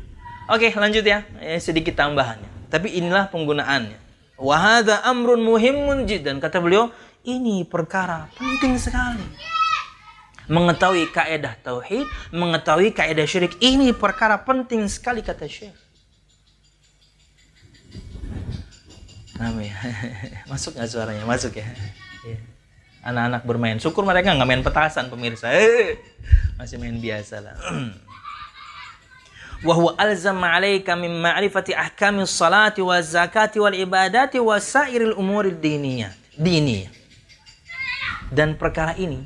[0.49, 1.21] Oke lanjut ya.
[1.37, 2.73] Eh, sedikit tambahannya.
[2.73, 4.01] Tapi inilah penggunaannya.
[4.41, 6.41] Wahada amrun muhimun jiddan.
[6.41, 6.89] Kata beliau,
[7.21, 9.23] ini perkara penting sekali.
[10.45, 13.57] Mengetahui kaedah tauhid, mengetahui kaedah syirik.
[13.61, 15.73] Ini perkara penting sekali kata Syekh.
[19.41, 19.75] ya?
[20.51, 21.23] Masuk nggak suaranya?
[21.25, 21.65] Masuk ya.
[22.25, 22.54] Iya
[23.05, 23.77] anak-anak bermain.
[23.77, 25.53] Syukur mereka nggak main petasan pemirsa.
[25.53, 26.01] Eh,
[26.57, 27.55] masih main biasa lah.
[29.67, 36.11] Wahwa alzam alaika min ma'rifati ahkami salati wa zakati wal ibadati wa sairil umuri diniyah.
[36.35, 36.91] Diniyah.
[38.33, 39.21] Dan perkara ini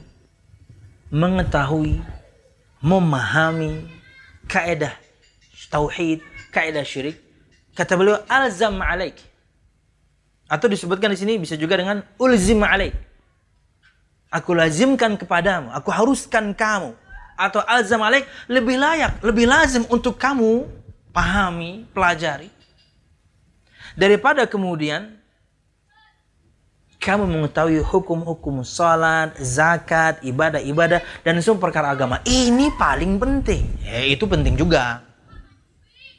[1.09, 2.03] mengetahui,
[2.83, 3.87] memahami
[4.45, 4.93] kaidah
[5.71, 6.19] tauhid,
[6.51, 7.15] kaidah syirik.
[7.73, 9.15] Kata beliau alzam alaik.
[10.51, 13.08] Atau disebutkan di sini bisa juga dengan ulzim alaik
[14.29, 16.93] aku lazimkan kepadamu aku haruskan kamu
[17.39, 20.67] atau azam alaik lebih layak, lebih lazim untuk kamu
[21.15, 22.51] pahami, pelajari
[23.95, 25.19] daripada kemudian
[26.99, 32.19] kamu mengetahui hukum-hukum salat, zakat, ibadah-ibadah dan semua perkara agama.
[32.27, 33.63] Ini paling penting.
[33.87, 35.07] Ya, itu penting juga.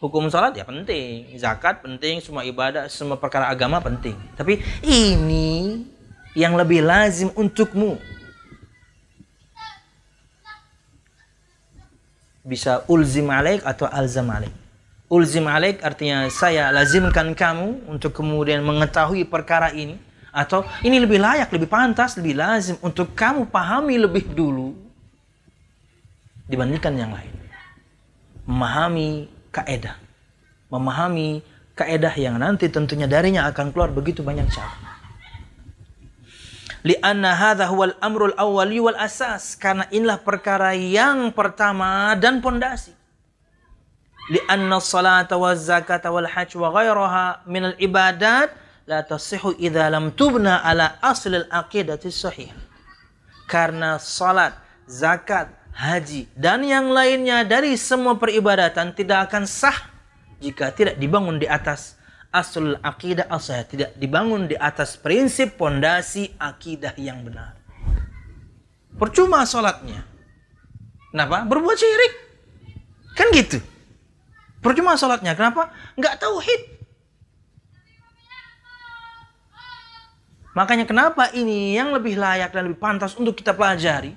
[0.01, 4.17] Hukum salat ya penting, zakat penting, semua ibadah, semua perkara agama penting.
[4.33, 5.85] Tapi ini
[6.35, 7.99] yang lebih lazim untukmu
[12.47, 14.55] bisa ulzim alaik atau alzam alaik.
[15.11, 19.99] Ulzim alaik artinya saya lazimkan kamu untuk kemudian mengetahui perkara ini
[20.31, 24.75] atau ini lebih layak, lebih pantas, lebih lazim untuk kamu pahami lebih dulu
[26.47, 27.35] dibandingkan yang lain.
[28.47, 29.99] Memahami kaedah,
[30.71, 31.43] memahami
[31.75, 34.90] kaedah yang nanti tentunya darinya akan keluar begitu banyak cara
[36.87, 39.55] lianna hadha huwal amrul awwali wal asas.
[39.55, 42.97] Karena inilah perkara yang pertama dan pondasi.
[44.31, 48.55] Lianna salata wa zakata wal hajj wa ghairaha min al ibadat
[48.87, 52.51] la tasihhu idza lam tubna ala al aqidati sahih.
[53.51, 54.55] Karena salat
[54.87, 59.91] zakat haji dan yang lainnya dari semua peribadatan tidak akan sah
[60.43, 62.00] jika tidak dibangun di atas
[62.31, 67.59] asul akidah asal tidak dibangun di atas prinsip pondasi akidah yang benar.
[68.95, 70.07] Percuma sholatnya.
[71.11, 71.43] Kenapa?
[71.43, 72.15] Berbuat syirik.
[73.19, 73.59] Kan gitu.
[74.63, 75.35] Percuma sholatnya.
[75.35, 75.75] Kenapa?
[75.99, 76.63] Nggak tauhid.
[80.51, 84.15] Makanya kenapa ini yang lebih layak dan lebih pantas untuk kita pelajari.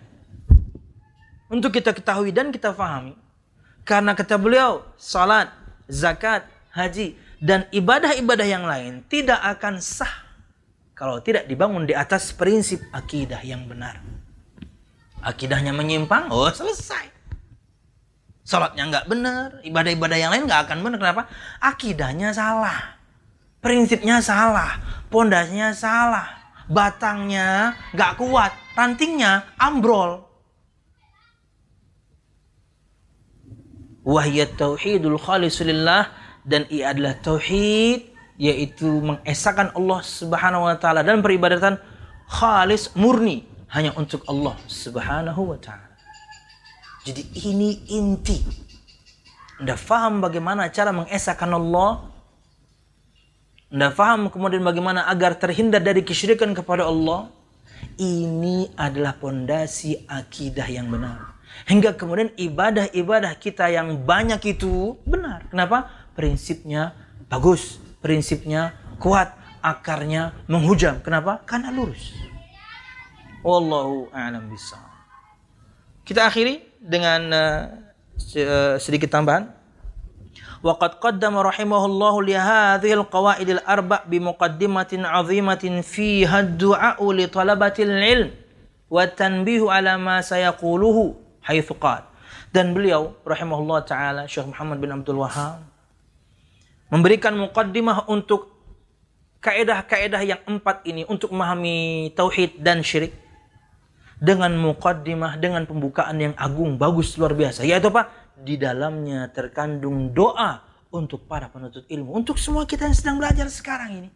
[1.50, 3.14] Untuk kita ketahui dan kita fahami.
[3.86, 5.54] Karena kata beliau, salat,
[5.86, 7.14] zakat, haji
[7.44, 10.24] dan ibadah-ibadah yang lain tidak akan sah
[10.96, 14.00] kalau tidak dibangun di atas prinsip akidah yang benar.
[15.20, 17.12] Akidahnya menyimpang, oh selesai.
[18.48, 21.00] Salatnya nggak benar, ibadah-ibadah yang lain nggak akan benar.
[21.04, 21.24] Kenapa?
[21.60, 22.96] Akidahnya salah,
[23.60, 24.80] prinsipnya salah,
[25.12, 26.28] pondasinya salah,
[26.72, 30.32] batangnya nggak kuat, rantingnya ambrol.
[34.04, 41.80] Wahiyat tauhidul khalisulillah dan ia adalah tauhid yaitu mengesahkan Allah Subhanahu wa taala dan peribadatan
[42.28, 45.94] khalis murni hanya untuk Allah Subhanahu wa taala.
[47.04, 48.40] Jadi ini inti.
[49.60, 52.10] Anda faham bagaimana cara mengesahkan Allah?
[53.74, 57.28] Anda faham kemudian bagaimana agar terhindar dari kesyirikan kepada Allah?
[58.00, 61.36] Ini adalah pondasi akidah yang benar.
[61.68, 65.46] Hingga kemudian ibadah-ibadah kita yang banyak itu benar.
[65.52, 66.03] Kenapa?
[66.14, 66.94] Prinsipnya
[67.28, 69.34] bagus, prinsipnya kuat,
[69.64, 71.00] akarnya menghujam.
[71.00, 71.40] Kenapa?
[71.48, 72.12] Karena lurus.
[73.44, 74.92] Wallahu a'lam bishawab.
[76.04, 79.48] Kita akhiri dengan uh, sedikit tambahan.
[80.64, 82.96] Waqad qaddama rahimahullahu li hadhihi
[84.08, 88.32] bi muqaddimatin 'azimatin fiha ad-du'a ilm
[88.92, 90.00] tanbihu ala.
[92.54, 95.73] Dan beliau rahimahullah taala Syekh Muhammad bin Abdul Wahab
[96.94, 98.54] memberikan mukaddimah untuk
[99.42, 103.18] kaedah-kaedah yang empat ini untuk memahami tauhid dan syirik
[104.22, 107.66] dengan mukaddimah dengan pembukaan yang agung bagus luar biasa.
[107.66, 108.14] Yaitu apa?
[108.38, 110.62] Di dalamnya terkandung doa
[110.94, 112.14] untuk para penuntut ilmu.
[112.14, 114.10] Untuk semua kita yang sedang belajar sekarang ini.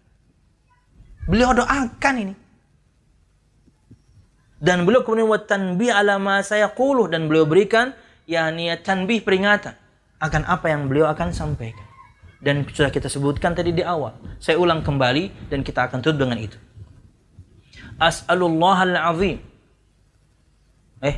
[1.25, 2.35] Beliau doakan ini.
[4.61, 7.97] Dan beliau kemudian buat tanbih ala ma saya kuluh dan beliau berikan
[8.29, 9.73] yakni tanbih peringatan
[10.17, 11.86] akan apa yang beliau akan sampaikan
[12.37, 14.13] dan sudah kita sebutkan tadi di awal.
[14.37, 16.57] Saya ulang kembali dan kita akan tutup dengan itu.
[17.97, 19.41] As'alullah al-azim.
[21.01, 21.17] Eh.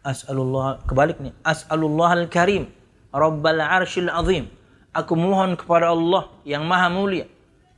[0.00, 1.36] As'alullah kebalik nih.
[1.44, 2.72] As'alullah al-karim.
[3.12, 4.48] Rabbal arshil azim.
[4.96, 7.28] Aku mohon kepada Allah yang maha mulia.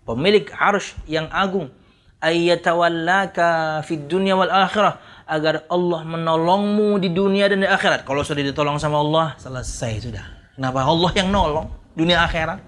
[0.06, 1.74] Pemilik arsh yang agung.
[2.22, 5.02] Ayyatawallaka fid dunya wal akhirah.
[5.26, 8.06] Agar Allah menolongmu di dunia dan di akhirat.
[8.06, 10.24] Kalau sudah ditolong sama Allah, selesai sudah.
[10.54, 11.81] Kenapa Allah yang nolong?
[11.96, 12.60] Dunia akhirat.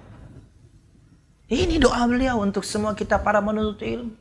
[1.48, 4.16] Ini doa beliau untuk semua kita para menuntut ilmu.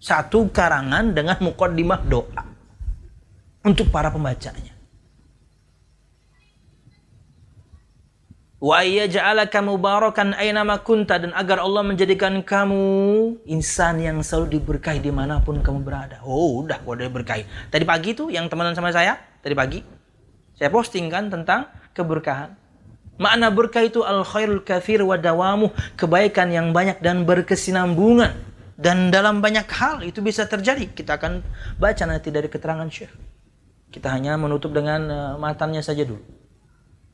[0.00, 2.42] Satu karangan dengan mukaddimah doa
[3.64, 4.72] untuk para pembacanya.
[8.60, 12.84] Wa yaj'alaka mubarakan aynama kunta dan agar Allah menjadikan kamu
[13.48, 16.20] insan yang selalu diberkahi di mana pun kamu berada.
[16.20, 17.72] Oh, udah gua udah berkahi.
[17.72, 19.80] Tadi pagi tuh yang temenan sama saya, tadi pagi
[20.60, 22.59] saya posting kan tentang keberkahan.
[23.20, 25.68] Makna berkah itu al khairul kafir wa dawamu,
[26.00, 28.32] kebaikan yang banyak dan berkesinambungan.
[28.80, 30.88] Dan dalam banyak hal itu bisa terjadi.
[30.88, 31.44] Kita akan
[31.76, 33.12] baca nanti dari keterangan Syekh.
[33.92, 36.24] Kita hanya menutup dengan uh, saja dulu.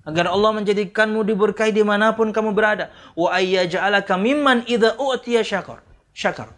[0.07, 2.95] Agar Allah menjadikanmu diberkahi di mana pun kamu berada.
[3.19, 5.83] Wa ayyaja'alaka mimman idha u'tiya syakar.
[6.15, 6.55] Syakar.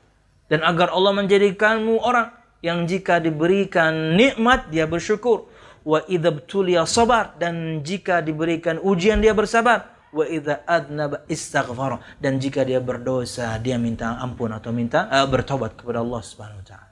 [0.53, 5.49] Dan agar Allah menjadikanmu orang yang jika diberikan nikmat dia bersyukur
[5.89, 12.36] wa idza btuliya sabar dan jika diberikan ujian dia bersabar wa idza adnaba istaghfar dan
[12.36, 16.89] jika dia berdosa dia minta ampun atau minta uh, bertobat kepada Allah Subhanahu wa taala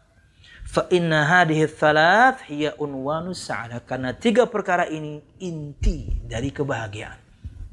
[0.66, 3.86] Fa inna hadhihi thalath hiya unwanus sa'adah.
[3.86, 7.16] Karena tiga perkara ini inti dari kebahagiaan.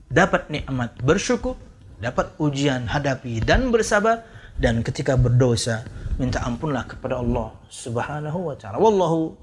[0.07, 1.57] Dapat nikmat bersyukur,
[1.97, 4.23] dapat ujian hadapi dan bersabar
[4.55, 5.81] dan ketika berdosa
[6.21, 8.77] minta ampunlah kepada Allah Subhanahu wa taala.
[8.77, 9.33] Wallahu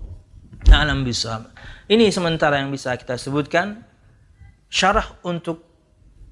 [0.69, 1.49] a'lam bishawab.
[1.89, 3.81] Ini sementara yang bisa kita sebutkan
[4.69, 5.71] syarah untuk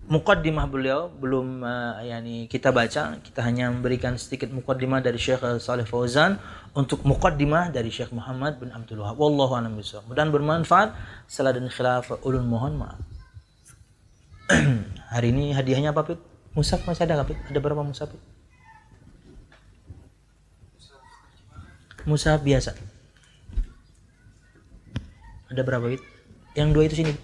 [0.09, 5.85] mukaddimah beliau belum uh, yani kita baca kita hanya memberikan sedikit mukaddimah dari Syekh Saleh
[5.85, 6.41] Fauzan
[6.73, 10.97] untuk mukaddimah dari Syekh Muhammad bin Abdul Wahab wallahu a'lam bishawab mudah bermanfaat
[11.29, 12.97] salah dan khilaf ulun mohon maaf
[15.13, 16.21] hari ini hadiahnya apa Pit?
[16.57, 17.37] Musaf masih ada Pit?
[17.45, 18.23] ada berapa musaf Pit?
[22.09, 22.73] musaf biasa
[25.49, 26.03] ada berapa Pit?
[26.57, 27.15] yang dua itu sini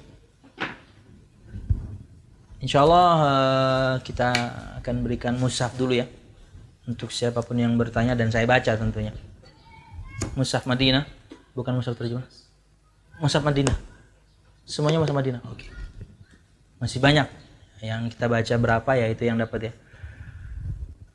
[2.64, 4.32] Insya Allah uh, kita
[4.80, 6.08] akan berikan mushaf dulu ya
[6.88, 9.12] untuk siapa pun yang bertanya dan saya baca tentunya.
[10.32, 11.04] Mushaf Madinah,
[11.52, 12.24] bukan mushaf terjemah.
[13.20, 13.76] Mushaf Madinah.
[14.64, 15.44] Semuanya mushaf Madinah.
[15.52, 15.68] Oke.
[15.68, 15.70] Okay.
[16.80, 17.28] Masih banyak
[17.84, 19.72] yang kita baca berapa ya itu yang dapat ya.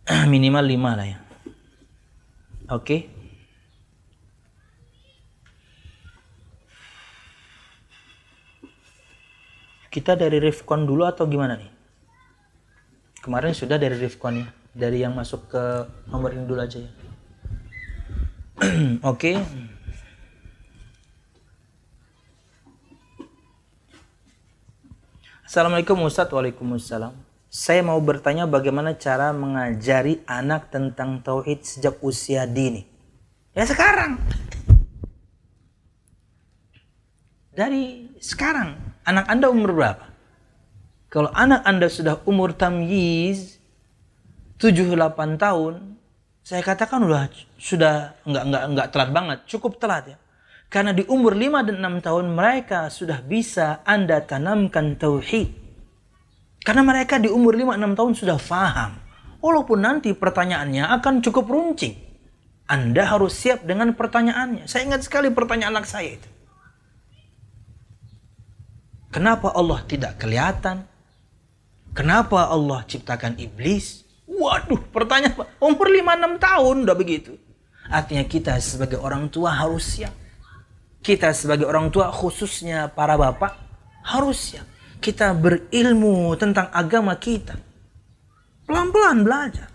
[0.34, 1.18] Minimal lima lah ya.
[2.70, 2.86] Oke.
[2.86, 3.02] Okay.
[9.90, 11.70] Kita dari Rifkon dulu atau gimana nih?
[13.26, 15.64] Kemarin sudah dari Rifkon ya, dari yang masuk ke
[16.08, 16.92] nomor ini dulu aja ya.
[19.02, 19.34] Oke.
[19.34, 19.36] okay.
[25.50, 27.10] Assalamualaikum Ustaz, Waalaikumsalam.
[27.50, 32.86] Saya mau bertanya bagaimana cara mengajari anak tentang tauhid sejak usia dini.
[33.58, 34.22] Ya sekarang.
[37.50, 40.06] Dari sekarang Anak Anda umur berapa?
[41.10, 43.58] Kalau anak Anda sudah umur tamyiz
[44.62, 45.98] 7-8 tahun,
[46.46, 47.26] saya katakan udah
[47.58, 50.18] sudah enggak enggak enggak telat banget, cukup telat ya.
[50.70, 55.50] Karena di umur 5 dan 6 tahun mereka sudah bisa Anda tanamkan tauhid.
[56.62, 59.02] Karena mereka di umur 5 6 tahun sudah faham.
[59.42, 61.98] Walaupun nanti pertanyaannya akan cukup runcing.
[62.70, 64.70] Anda harus siap dengan pertanyaannya.
[64.70, 66.39] Saya ingat sekali pertanyaan anak saya itu.
[69.10, 70.86] Kenapa Allah tidak kelihatan?
[71.98, 74.06] Kenapa Allah ciptakan iblis?
[74.30, 77.34] Waduh, pertanyaan umur 5-6 tahun udah begitu.
[77.90, 80.14] Artinya kita sebagai orang tua harus siap.
[81.02, 83.58] Kita sebagai orang tua khususnya para bapak
[84.06, 84.68] harus siap.
[85.02, 87.58] Kita berilmu tentang agama kita.
[88.70, 89.68] Pelan-pelan belajar.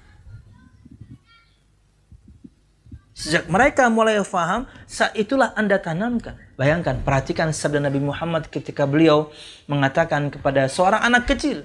[3.24, 6.36] Sejak mereka mulai faham, saat itulah Anda tanamkan.
[6.60, 9.32] Bayangkan, perhatikan sabda Nabi Muhammad ketika beliau
[9.64, 11.64] mengatakan kepada seorang anak kecil.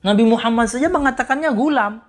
[0.00, 2.00] Nabi Muhammad saja mengatakannya gulam.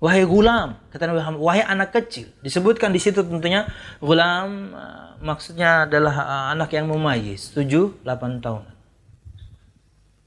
[0.00, 2.32] Wahai gulam, kata Nabi Muhammad, wahai anak kecil.
[2.40, 3.68] Disebutkan di situ tentunya
[4.00, 8.75] gulam uh, maksudnya adalah uh, anak yang memayis, 7 8 tahun.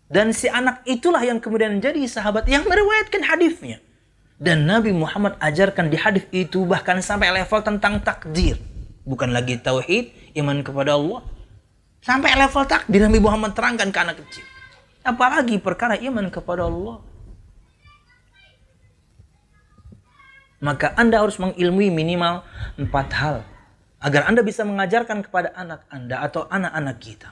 [0.10, 3.78] Dan si anak itulah yang kemudian menjadi sahabat yang meriwayatkan hadisnya.
[4.42, 8.58] Dan Nabi Muhammad ajarkan di hadis itu bahkan sampai level tentang takdir.
[9.06, 11.22] Bukan lagi tauhid, iman kepada Allah.
[12.02, 14.46] Sampai level takdir Nabi Muhammad terangkan ke anak kecil.
[15.06, 17.06] Apalagi perkara iman kepada Allah.
[20.60, 22.42] Maka Anda harus mengilmui minimal
[22.82, 23.38] empat hal.
[24.02, 27.30] Agar Anda bisa mengajarkan kepada anak Anda atau anak-anak kita.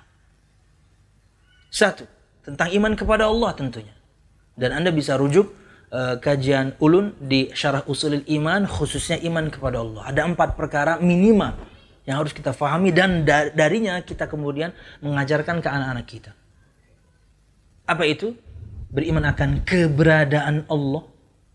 [1.71, 2.07] Satu,
[2.47, 3.91] tentang iman kepada Allah tentunya.
[4.55, 5.51] Dan Anda bisa rujuk
[5.91, 10.07] uh, kajian ulun di syarah usulil iman khususnya iman kepada Allah.
[10.07, 11.53] Ada empat perkara minimal
[12.07, 14.71] yang harus kita fahami dan darinya kita kemudian
[15.03, 16.31] mengajarkan ke anak-anak kita.
[17.83, 18.31] Apa itu?
[18.87, 21.03] Beriman akan keberadaan Allah.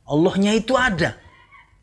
[0.04, 1.16] Allahnya itu ada.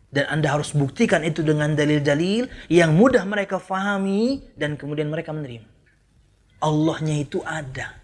[0.09, 5.65] Dan Anda harus buktikan itu dengan dalil-dalil yang mudah mereka fahami dan kemudian mereka menerima.
[6.61, 7.97] Allahnya itu ada.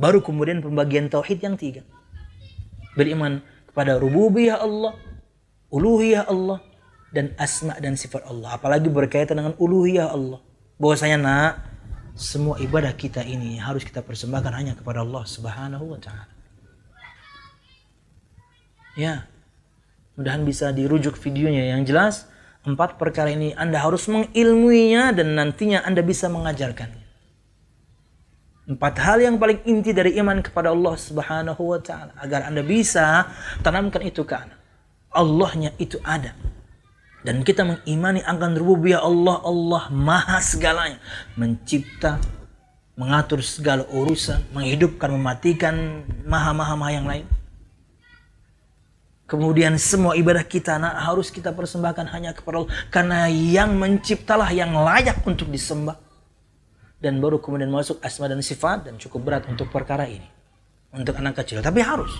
[0.00, 1.84] Baru kemudian pembagian tauhid yang tiga
[2.96, 4.96] beriman kepada rububiyah Allah,
[5.70, 6.64] uluhiyah Allah,
[7.14, 8.58] dan asma dan sifat Allah.
[8.58, 10.42] Apalagi berkaitan dengan uluhiyah Allah.
[10.80, 11.52] Bahwasanya nak,
[12.16, 16.26] semua ibadah kita ini harus kita persembahkan hanya kepada Allah Subhanahu wa taala.
[18.98, 19.28] Ya.
[20.18, 22.28] Mudahan bisa dirujuk videonya yang jelas.
[22.60, 27.09] Empat perkara ini Anda harus mengilmuinya dan nantinya Anda bisa mengajarkan.
[28.70, 33.26] Empat hal yang paling inti dari iman kepada Allah Subhanahu wa taala agar Anda bisa
[33.66, 34.54] tanamkan itu ke anak.
[35.10, 36.38] Allahnya itu ada.
[37.26, 41.02] Dan kita mengimani akan rububiyah Allah, Allah maha segalanya.
[41.34, 42.22] Mencipta,
[42.94, 47.26] mengatur segala urusan, menghidupkan, mematikan, maha-maha maha yang lain.
[49.26, 52.72] Kemudian semua ibadah kita nah, harus kita persembahkan hanya kepada Allah.
[52.86, 55.98] Karena yang menciptalah yang layak untuk disembah.
[57.00, 60.28] Dan baru kemudian masuk asma dan sifat dan cukup berat untuk perkara ini.
[60.92, 61.64] Untuk anak kecil.
[61.64, 62.12] Tapi harus.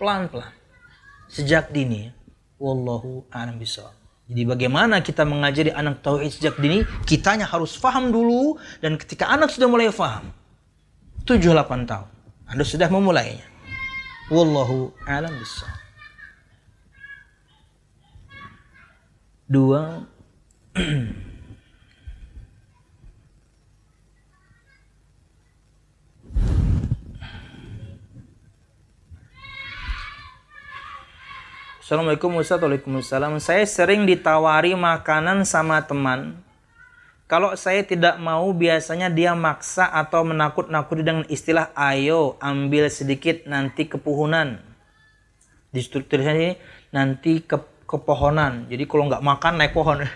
[0.00, 0.48] Pelan-pelan.
[1.28, 2.08] Sejak dini.
[2.56, 3.92] Wallahu a'lam bishawab.
[4.24, 6.88] Jadi bagaimana kita mengajari anak tauhid sejak dini?
[7.04, 8.56] Kitanya harus faham dulu.
[8.80, 10.32] Dan ketika anak sudah mulai faham.
[11.28, 12.08] 7-8 tahun.
[12.48, 13.44] Anda sudah memulainya.
[14.32, 15.84] Wallahu a'lam bishawab.
[19.44, 20.08] dua
[31.84, 33.36] Assalamualaikum Ustaz Waalaikumsalam.
[33.44, 36.40] Saya sering ditawari makanan sama teman.
[37.28, 43.84] Kalau saya tidak mau biasanya dia maksa atau menakut-nakuti dengan istilah Ayo ambil sedikit nanti
[43.84, 44.64] kepuhunan.
[45.76, 46.50] Di tulisannya ini
[46.88, 48.64] nanti ke kepohonan.
[48.72, 50.08] Jadi kalau nggak makan naik pohon.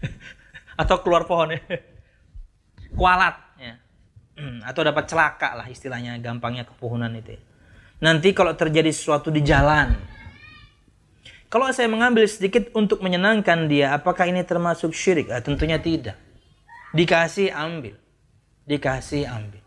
[0.80, 1.52] Atau keluar pohon.
[2.96, 3.45] Kualat
[4.36, 7.36] atau dapat celaka lah istilahnya gampangnya kepohonan itu.
[8.00, 9.96] Nanti kalau terjadi sesuatu di jalan,
[11.48, 15.32] kalau saya mengambil sedikit untuk menyenangkan dia, apakah ini termasuk syirik?
[15.32, 16.18] Ah, tentunya tidak.
[16.92, 17.96] Dikasih ambil,
[18.68, 19.62] dikasih ambil.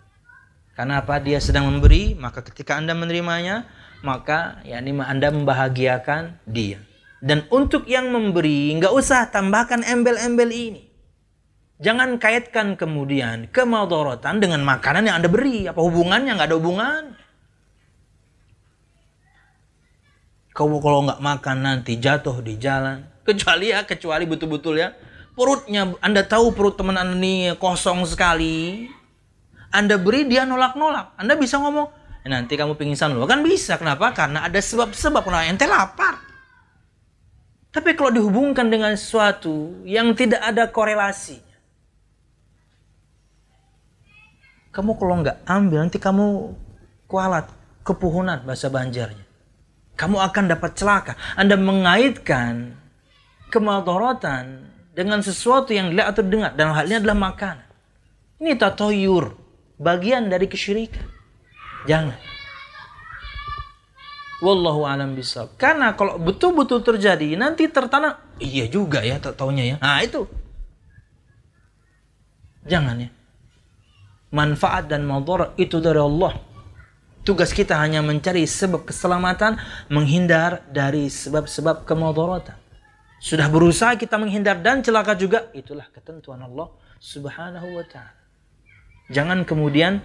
[0.76, 1.18] Karena apa?
[1.24, 3.66] Dia sedang memberi, maka ketika anda menerimanya,
[4.06, 6.80] maka ya ini anda membahagiakan dia.
[7.20, 10.89] Dan untuk yang memberi, nggak usah tambahkan embel-embel ini.
[11.80, 15.64] Jangan kaitkan kemudian kemadaratan dengan makanan yang Anda beri.
[15.64, 16.36] Apa hubungannya?
[16.36, 17.04] Nggak ada hubungan.
[20.52, 23.08] Kau kalau nggak makan nanti jatuh di jalan.
[23.28, 24.92] Kecuali ya, kecuali betul-betul ya.
[25.40, 28.90] Perutnya, Anda tahu perut teman Anda ini kosong sekali.
[29.72, 31.16] Anda beri, dia nolak-nolak.
[31.16, 31.88] Anda bisa ngomong,
[32.26, 33.24] eh, nanti kamu pingsan loh.
[33.24, 34.12] Kan bisa, kenapa?
[34.12, 35.24] Karena ada sebab-sebab.
[35.32, 36.20] Nah, ente lapar.
[37.72, 41.49] Tapi kalau dihubungkan dengan sesuatu yang tidak ada korelasi,
[44.70, 46.54] kamu kalau nggak ambil nanti kamu
[47.10, 47.50] kualat,
[47.82, 49.26] kepuhunan bahasa Banjarnya.
[49.98, 51.14] Kamu akan dapat celaka.
[51.36, 52.78] Anda mengaitkan
[53.52, 56.56] kemadorotan dengan sesuatu yang dilihat atau dengar.
[56.56, 57.68] Dan hal ini adalah makanan.
[58.40, 59.36] Ini tatoyur.
[59.76, 61.04] Bagian dari kesyirikan.
[61.84, 62.16] Jangan.
[64.40, 65.60] Wallahu alam bisawab.
[65.60, 69.76] Karena kalau betul-betul terjadi nanti tertanam, iya juga ya tak taunya ya.
[69.84, 70.24] Nah itu.
[72.64, 73.10] Jangan ya.
[74.30, 76.38] Manfaat dan madhar itu dari Allah.
[77.26, 79.58] Tugas kita hanya mencari sebab keselamatan,
[79.90, 82.58] menghindar dari sebab-sebab kemudaratan.
[83.20, 86.72] Sudah berusaha kita menghindar dan celaka juga, itulah ketentuan Allah
[87.04, 88.16] Subhanahu wa taala.
[89.12, 90.00] Jangan kemudian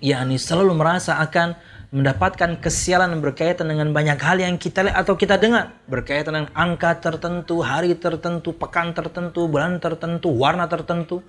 [0.00, 1.58] yakni selalu merasa akan
[1.92, 6.96] mendapatkan kesialan berkaitan dengan banyak hal yang kita lihat atau kita dengar berkaitan dengan angka
[7.04, 11.20] tertentu, hari tertentu, pekan tertentu, bulan tertentu, warna tertentu,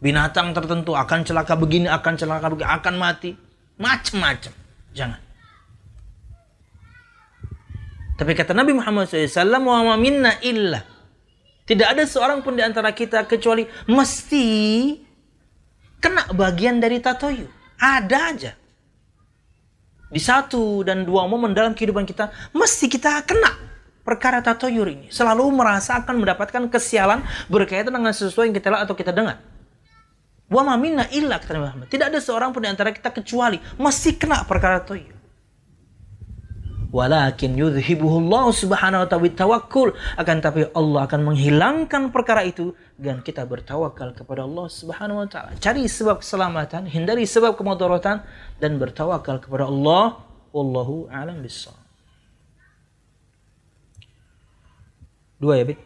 [0.00, 3.30] binatang tertentu akan celaka begini, akan celaka begini, akan mati,
[3.76, 4.52] macam-macam.
[4.96, 5.20] Jangan.
[8.18, 10.84] Tapi kata Nabi Muhammad SAW, wa minna illa.
[11.64, 14.48] Tidak ada seorang pun di antara kita kecuali mesti
[16.02, 17.46] kena bagian dari tatoyu.
[17.78, 18.52] Ada aja
[20.10, 23.54] di satu dan dua momen dalam kehidupan kita mesti kita kena
[24.02, 28.98] perkara tatoyur ini selalu merasa akan mendapatkan kesialan berkaitan dengan sesuatu yang kita lihat atau
[28.98, 29.38] kita dengar
[30.50, 34.42] wa minna illa kata Muhammad tidak ada seorang pun di antara kita kecuali mesti kena
[34.44, 35.20] perkara tatoyur
[36.90, 39.94] Walakin yudhibuhullah subhanahu wa ta'ala tawakkul.
[40.18, 42.74] Akan tapi Allah akan menghilangkan perkara itu.
[42.98, 45.54] Dan kita bertawakal kepada Allah subhanahu wa ta'ala.
[45.62, 46.90] Cari sebab keselamatan.
[46.90, 48.26] Hindari sebab kemudaratan.
[48.58, 50.18] Dan bertawakal kepada Allah.
[50.50, 51.78] Wallahu a'lam bissawab.
[55.38, 55.78] Dua ya, Bik?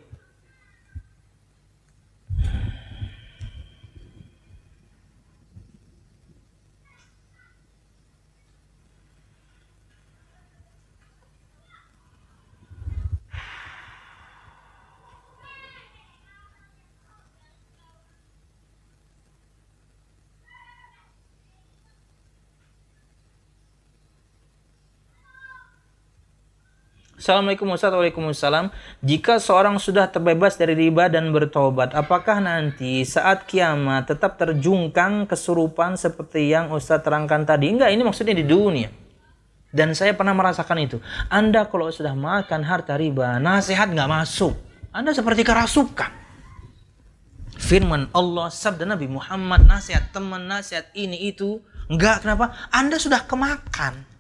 [27.24, 28.68] Assalamualaikum Waalaikumsalam.
[29.00, 35.96] Jika seorang sudah terbebas dari riba dan bertobat, apakah nanti saat kiamat tetap terjungkang kesurupan
[35.96, 37.72] seperti yang Ustaz terangkan tadi?
[37.72, 38.92] Enggak, ini maksudnya di dunia.
[39.72, 41.00] Dan saya pernah merasakan itu.
[41.32, 44.52] Anda kalau sudah makan harta riba, nasihat nggak masuk.
[44.92, 46.12] Anda seperti kerasukan.
[47.56, 51.64] Firman Allah, sabda Nabi Muhammad, nasihat teman, nasihat ini itu.
[51.88, 52.52] Enggak, kenapa?
[52.68, 54.12] Anda sudah kemakan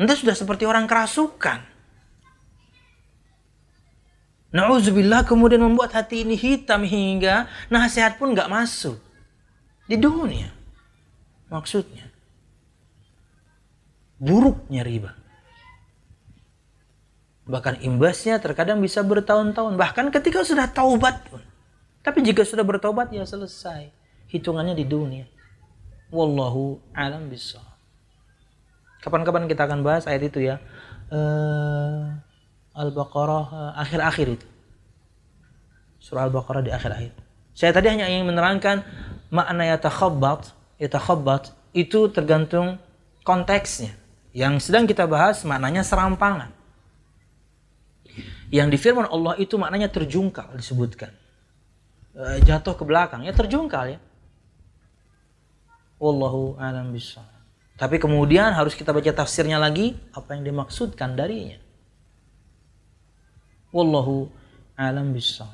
[0.00, 1.60] Anda sudah seperti orang kerasukan.
[4.50, 8.96] Nauzubillah kemudian membuat hati ini hitam hingga nasihat pun nggak masuk
[9.86, 10.50] di dunia.
[11.52, 12.08] Maksudnya
[14.18, 15.12] buruknya riba.
[17.46, 19.74] Bahkan imbasnya terkadang bisa bertahun-tahun.
[19.78, 21.42] Bahkan ketika sudah taubat pun.
[22.00, 23.90] Tapi jika sudah bertobat ya selesai.
[24.30, 25.26] Hitungannya di dunia.
[26.14, 27.69] Wallahu alam bisa.
[29.00, 30.60] Kapan-kapan kita akan bahas ayat itu ya.
[31.10, 32.14] Uh,
[32.76, 34.46] Al-Baqarah uh, akhir-akhir itu.
[36.00, 37.12] Surah Al-Baqarah di akhir-akhir.
[37.56, 38.84] Saya tadi hanya ingin menerangkan
[39.28, 42.80] makna yatakhabbat, yatakhabbat itu tergantung
[43.24, 43.96] konteksnya.
[44.30, 46.54] Yang sedang kita bahas maknanya serampangan.
[48.50, 51.14] Yang di firman Allah itu maknanya terjungkal disebutkan.
[52.14, 53.98] E, jatuh ke belakang, ya terjungkal ya.
[56.02, 57.22] Wallahu alam bisa.
[57.80, 61.56] Tapi kemudian harus kita baca tafsirnya lagi, apa yang dimaksudkan darinya.
[63.72, 64.28] Wallahu
[64.76, 65.48] alam bisa.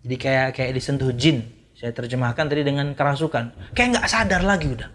[0.00, 1.44] Jadi kayak kayak disentuh jin.
[1.76, 3.76] Saya terjemahkan tadi dengan kerasukan.
[3.76, 4.90] Kayak nggak sadar lagi udah.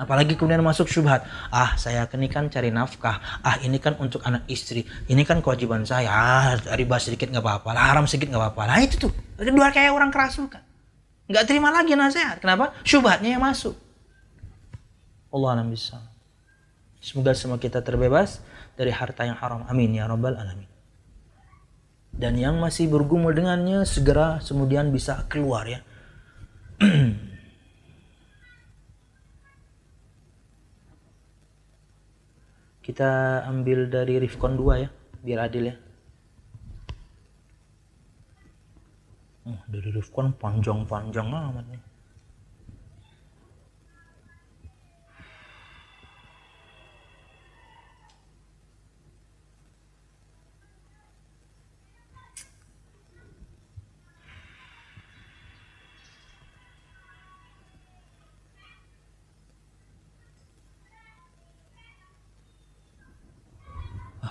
[0.00, 1.24] Apalagi kemudian masuk syubhat.
[1.52, 3.20] Ah, saya ini kan cari nafkah.
[3.44, 4.84] Ah, ini kan untuk anak istri.
[4.84, 6.08] Ini kan kewajiban saya.
[6.08, 7.76] Ah, riba sedikit nggak apa-apa.
[7.76, 8.62] Haram sedikit nggak apa-apa.
[8.72, 9.12] Nah itu tuh.
[9.40, 10.65] Dua kayak orang kerasukan.
[11.26, 12.38] Nggak terima lagi nasihat.
[12.38, 12.70] Kenapa?
[12.86, 13.74] Syubhatnya yang masuk.
[15.34, 15.98] Allah alam bisa.
[17.02, 18.40] Semoga semua kita terbebas
[18.78, 19.66] dari harta yang haram.
[19.66, 20.70] Amin ya rabbal alamin.
[22.16, 25.84] Dan yang masih bergumul dengannya segera kemudian bisa keluar ya.
[32.86, 34.88] Kita ambil dari Rifkon 2 ya,
[35.26, 35.76] biar adil ya.
[39.46, 41.82] Oh, dari Rifkon panjang-panjang amat nih.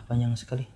[0.06, 0.75] panjang sekali.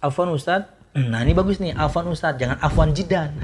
[0.00, 3.36] Afwan Ustad, nah ini bagus nih, Afwan Ustad, jangan Afwan Jidan.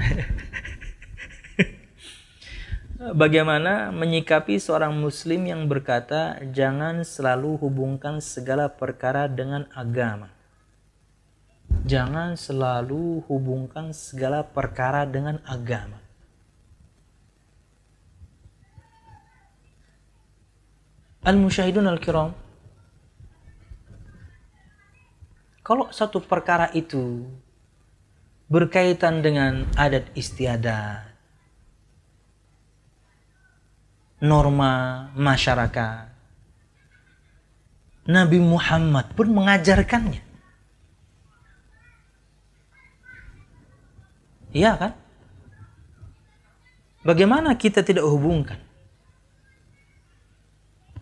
[3.01, 10.29] Bagaimana menyikapi seorang muslim yang berkata jangan selalu hubungkan segala perkara dengan agama.
[11.81, 15.97] Jangan selalu hubungkan segala perkara dengan agama.
[21.25, 22.33] Al-musyahidun al-kiram.
[25.61, 27.29] Kalau satu perkara itu
[28.49, 31.05] berkaitan dengan adat istiadat,
[34.25, 36.09] norma masyarakat,
[38.09, 40.25] Nabi Muhammad pun mengajarkannya.
[44.51, 44.93] Iya kan?
[47.05, 48.71] Bagaimana kita tidak hubungkan?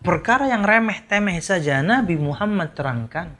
[0.00, 3.36] perkara yang remeh temeh saja Nabi Muhammad terangkan.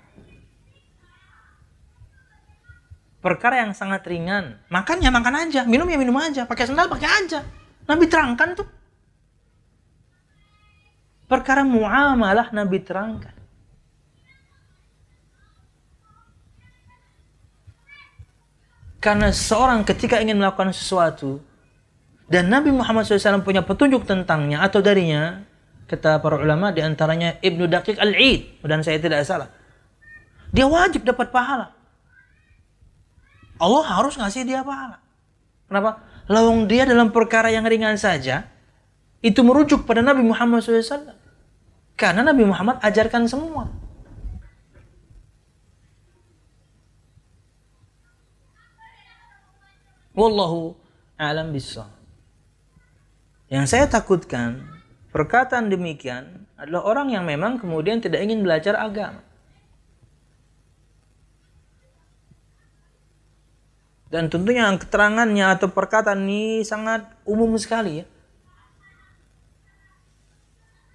[3.21, 7.09] Perkara yang sangat ringan, makan ya makan aja, minum ya minum aja, pakai sendal pakai
[7.09, 7.45] aja.
[7.85, 8.68] Nabi terangkan tuh.
[11.29, 13.37] Perkara muamalah Nabi terangkan.
[19.01, 21.41] Karena seorang ketika ingin melakukan sesuatu
[22.29, 25.41] dan Nabi Muhammad SAW punya petunjuk tentangnya atau darinya,
[25.89, 29.49] kata para ulama di antaranya Ibnu Daqiq Al-Id dan saya tidak salah.
[30.53, 31.80] Dia wajib dapat pahala.
[33.61, 34.98] Allah harus ngasih dia pahala.
[35.68, 36.02] Kenapa?
[36.26, 38.48] Lawang dia dalam perkara yang ringan saja
[39.20, 41.12] itu merujuk pada Nabi Muhammad SAW.
[41.94, 43.68] Karena Nabi Muhammad ajarkan semua.
[50.16, 50.74] Wallahu
[51.20, 51.86] alam bisa.
[53.52, 54.80] Yang saya takutkan
[55.11, 59.26] Perkataan demikian adalah orang yang memang kemudian tidak ingin belajar agama.
[64.11, 68.06] Dan tentunya keterangannya atau perkataan ini sangat umum sekali ya.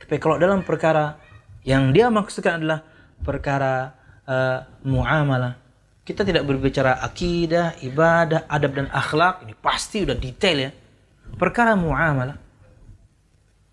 [0.04, 1.16] Tapi kalau dalam perkara
[1.64, 2.84] yang dia maksudkan adalah
[3.24, 3.96] perkara
[4.28, 5.56] uh, muamalah,
[6.04, 10.72] kita tidak berbicara akidah, ibadah, adab dan akhlak, ini pasti udah detail ya.
[11.40, 12.46] Perkara muamalah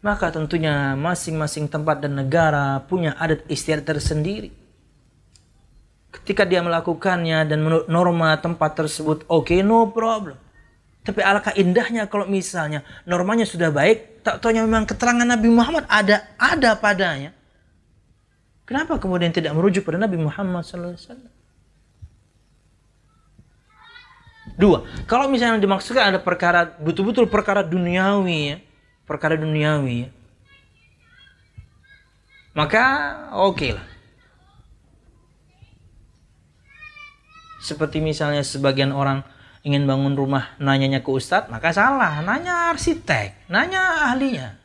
[0.02, 4.50] maka tentunya masing-masing tempat dan negara punya adat istiadat tersendiri.
[6.12, 10.36] Ketika dia melakukannya dan menurut norma tempat tersebut, oke okay, no problem.
[11.02, 16.30] Tapi alangkah indahnya kalau misalnya normanya sudah baik, tak taunya memang keterangan Nabi Muhammad ada
[16.38, 17.34] ada padanya.
[18.62, 20.94] Kenapa kemudian tidak merujuk pada Nabi Muhammad SAW?
[24.54, 28.56] Dua, kalau misalnya dimaksudkan ada perkara betul-betul perkara duniawi ya,
[29.08, 30.08] perkara duniawi ya,
[32.52, 32.84] maka
[33.32, 33.91] oke okay lah.
[37.62, 39.22] Seperti misalnya sebagian orang
[39.62, 42.18] ingin bangun rumah nanyanya ke ustadz, maka salah.
[42.26, 44.58] Nanya arsitek, nanya ahlinya.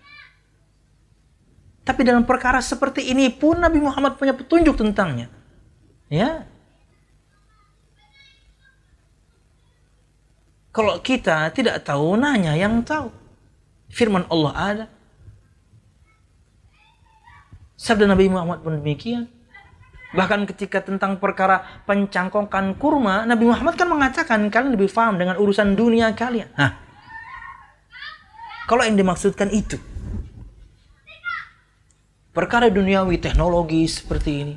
[1.86, 5.30] Tapi dalam perkara seperti ini pun Nabi Muhammad punya petunjuk tentangnya.
[6.10, 6.43] Ya.
[10.74, 13.14] Kalau kita tidak tahu, nanya yang tahu.
[13.88, 14.86] Firman Allah ada.
[17.78, 19.30] Sabda Nabi Muhammad pun demikian.
[20.16, 25.76] Bahkan ketika tentang perkara pencangkongkan kurma, Nabi Muhammad kan mengatakan kalian lebih paham dengan urusan
[25.76, 26.47] dunia kalian.
[26.55, 26.80] Hah.
[28.68, 29.80] Kalau yang dimaksudkan itu,
[32.32, 34.55] perkara duniawi teknologi seperti ini,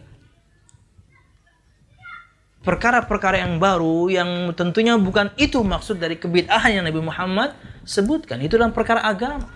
[2.63, 8.39] perkara-perkara yang baru yang tentunya bukan itu maksud dari kebid'ahan yang Nabi Muhammad sebutkan.
[8.43, 9.47] Itu dalam perkara agama.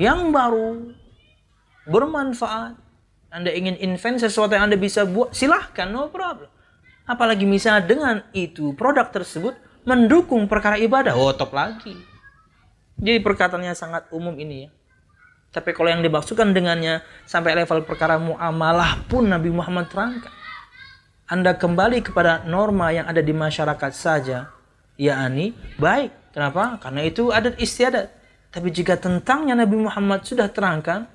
[0.00, 0.68] Yang baru
[1.84, 2.89] bermanfaat
[3.30, 6.50] anda ingin invent sesuatu yang Anda bisa buat, silahkan, no problem.
[7.06, 9.54] Apalagi misalnya dengan itu produk tersebut
[9.86, 11.94] mendukung perkara ibadah, oh top lagi.
[12.98, 14.70] Jadi perkataannya sangat umum ini ya.
[15.50, 20.30] Tapi kalau yang dimaksudkan dengannya sampai level perkara muamalah pun Nabi Muhammad terangkan.
[21.30, 24.50] Anda kembali kepada norma yang ada di masyarakat saja,
[24.98, 26.34] yakni baik.
[26.34, 26.78] Kenapa?
[26.82, 28.10] Karena itu adat istiadat.
[28.50, 31.06] Tapi jika tentangnya Nabi Muhammad sudah terangkan,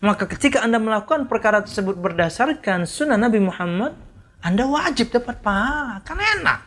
[0.00, 3.96] Maka ketika Anda melakukan perkara tersebut berdasarkan sunnah Nabi Muhammad,
[4.44, 6.04] Anda wajib dapat pahala.
[6.04, 6.60] Kan enak.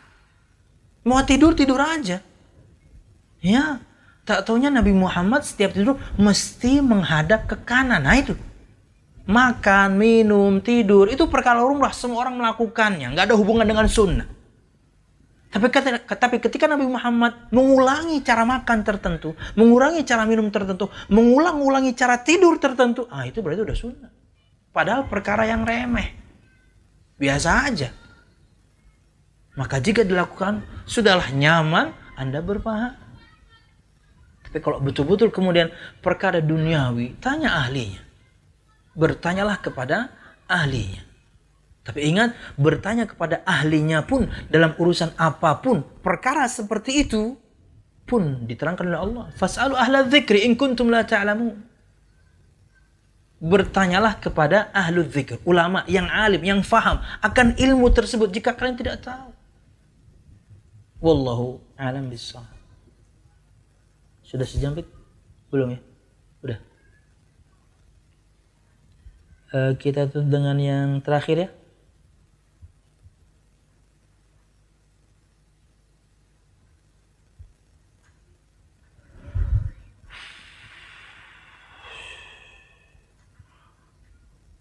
[1.06, 2.20] Mau tidur, tidur aja.
[3.40, 3.80] Ya,
[4.28, 8.04] tak taunya Nabi Muhammad setiap tidur mesti menghadap ke kanan.
[8.04, 8.34] Nah itu.
[9.30, 13.14] Makan, minum, tidur, itu perkara lumrah semua orang melakukannya.
[13.14, 14.26] Nggak ada hubungan dengan sunnah.
[15.50, 15.66] Tapi,
[16.14, 22.62] tapi ketika Nabi Muhammad mengulangi cara makan tertentu, mengurangi cara minum tertentu, mengulang-ulangi cara tidur
[22.62, 24.12] tertentu, ah itu berarti udah sunnah.
[24.70, 26.14] Padahal perkara yang remeh.
[27.18, 27.90] Biasa aja.
[29.58, 32.94] Maka jika dilakukan, sudahlah nyaman, Anda berpahala.
[34.46, 37.98] Tapi kalau betul-betul kemudian perkara duniawi, tanya ahlinya.
[38.94, 40.14] Bertanyalah kepada
[40.46, 41.09] ahlinya.
[41.90, 47.34] Tapi ingat, bertanya kepada ahlinya pun dalam urusan apa pun, perkara seperti itu
[48.06, 49.24] pun diterangkan oleh Allah.
[49.34, 51.66] Fas'alu ahla dzikri in kuntum la ta'lamun.
[53.42, 59.02] Bertanyalah kepada ahlu dzikir, ulama yang alim, yang faham akan ilmu tersebut jika kalian tidak
[59.02, 59.34] tahu.
[61.02, 62.54] Wallahu alam bissawab.
[64.22, 64.78] Sudah sejam
[65.50, 65.80] Belum ya?
[66.46, 66.58] Udah.
[69.50, 71.48] Uh, kita tutup dengan yang terakhir ya.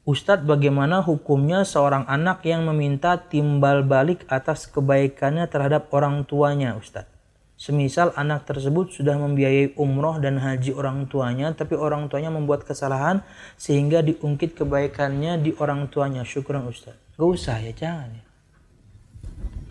[0.10, 7.14] Ustadz bagaimana hukumnya seorang anak yang meminta timbal balik atas kebaikannya terhadap orang tuanya Ustadz?
[7.54, 13.22] Semisal anak tersebut sudah membiayai umroh dan haji orang tuanya, tapi orang tuanya membuat kesalahan
[13.54, 16.26] sehingga diungkit kebaikannya di orang tuanya.
[16.26, 17.14] Syukuran Ustadz.
[17.14, 18.26] Gak usah ya, jangan ya.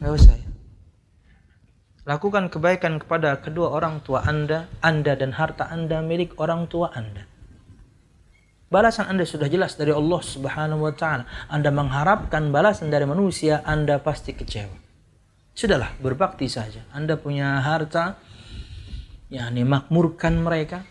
[0.07, 0.49] Gak usah ya.
[2.07, 7.27] Lakukan kebaikan kepada kedua orang tua Anda, Anda dan harta Anda milik orang tua Anda.
[8.69, 11.25] Balasan Anda sudah jelas dari Allah Subhanahu wa taala.
[11.49, 14.77] Anda mengharapkan balasan dari manusia, Anda pasti kecewa.
[15.57, 16.85] Sudahlah, berbakti saja.
[16.93, 18.21] Anda punya harta,
[19.33, 20.85] ya ini makmurkan mereka.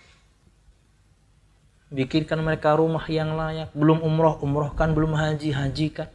[1.93, 3.71] Bikinkan mereka rumah yang layak.
[3.77, 4.91] Belum umroh, umrohkan.
[4.91, 6.09] Belum haji, hajikan.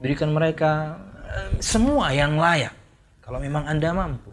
[0.00, 0.98] Berikan mereka
[1.28, 2.72] eh, semua yang layak.
[3.20, 4.32] Kalau memang Anda mampu.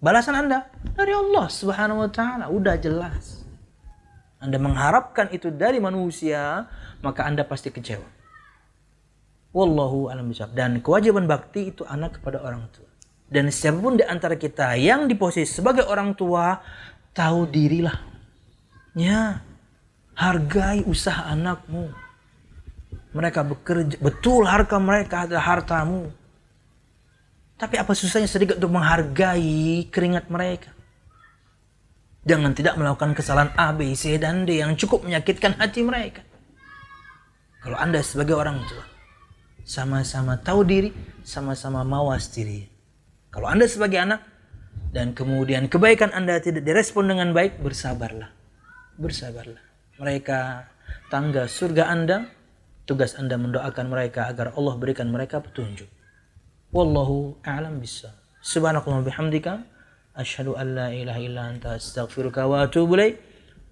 [0.00, 3.43] Balasan Anda dari Allah Subhanahu wa taala udah jelas.
[4.44, 6.68] Anda mengharapkan itu dari manusia,
[7.00, 8.04] maka Anda pasti kecewa.
[9.56, 10.52] Wallahu alam bisawab.
[10.52, 12.90] Dan kewajiban bakti itu anak kepada orang tua.
[13.24, 16.60] Dan siapa pun di antara kita yang di posisi sebagai orang tua,
[17.16, 17.96] tahu dirilah.
[18.92, 19.40] Ya,
[20.18, 21.88] hargai usaha anakmu.
[23.14, 26.10] Mereka bekerja, betul harga mereka adalah hartamu.
[27.54, 30.73] Tapi apa susahnya sedikit untuk menghargai keringat mereka?
[32.24, 36.24] Jangan tidak melakukan kesalahan A, B, C, dan D yang cukup menyakitkan hati mereka.
[37.60, 38.84] Kalau Anda sebagai orang tua.
[39.64, 40.92] sama-sama tahu diri,
[41.24, 42.68] sama-sama mawas diri.
[43.32, 44.20] Kalau Anda sebagai anak
[44.92, 48.28] dan kemudian kebaikan Anda tidak direspon dengan baik, bersabarlah.
[49.00, 49.64] Bersabarlah.
[49.98, 50.68] Mereka
[51.08, 52.28] tangga surga Anda,
[52.84, 55.88] tugas Anda mendoakan mereka agar Allah berikan mereka petunjuk.
[56.70, 58.12] Wallahu a'lam bisa.
[58.44, 59.64] Subhanakallah bihamdika
[60.14, 63.18] asyhadu an la ilaha illa anta astaghfiruka wa atubu ilaik.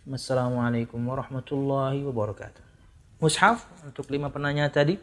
[0.03, 2.63] Wassalamualaikum warahmatullahi wabarakatuh.
[3.23, 4.99] Mushaf untuk lima penanya tadi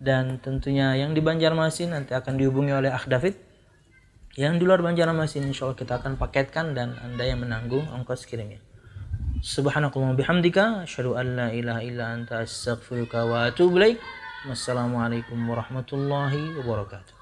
[0.00, 3.36] dan tentunya yang di Banjarmasin nanti akan dihubungi oleh Akh David.
[4.40, 8.64] Yang di luar Banjarmasin insya Allah kita akan paketkan dan Anda yang menanggung ongkos kirimnya.
[9.44, 14.00] Subhanakallah bihamdika asyhadu an la ilaha illa anta astaghfiruka wa atubu ilaik.
[14.48, 17.19] Wassalamualaikum warahmatullahi wabarakatuh.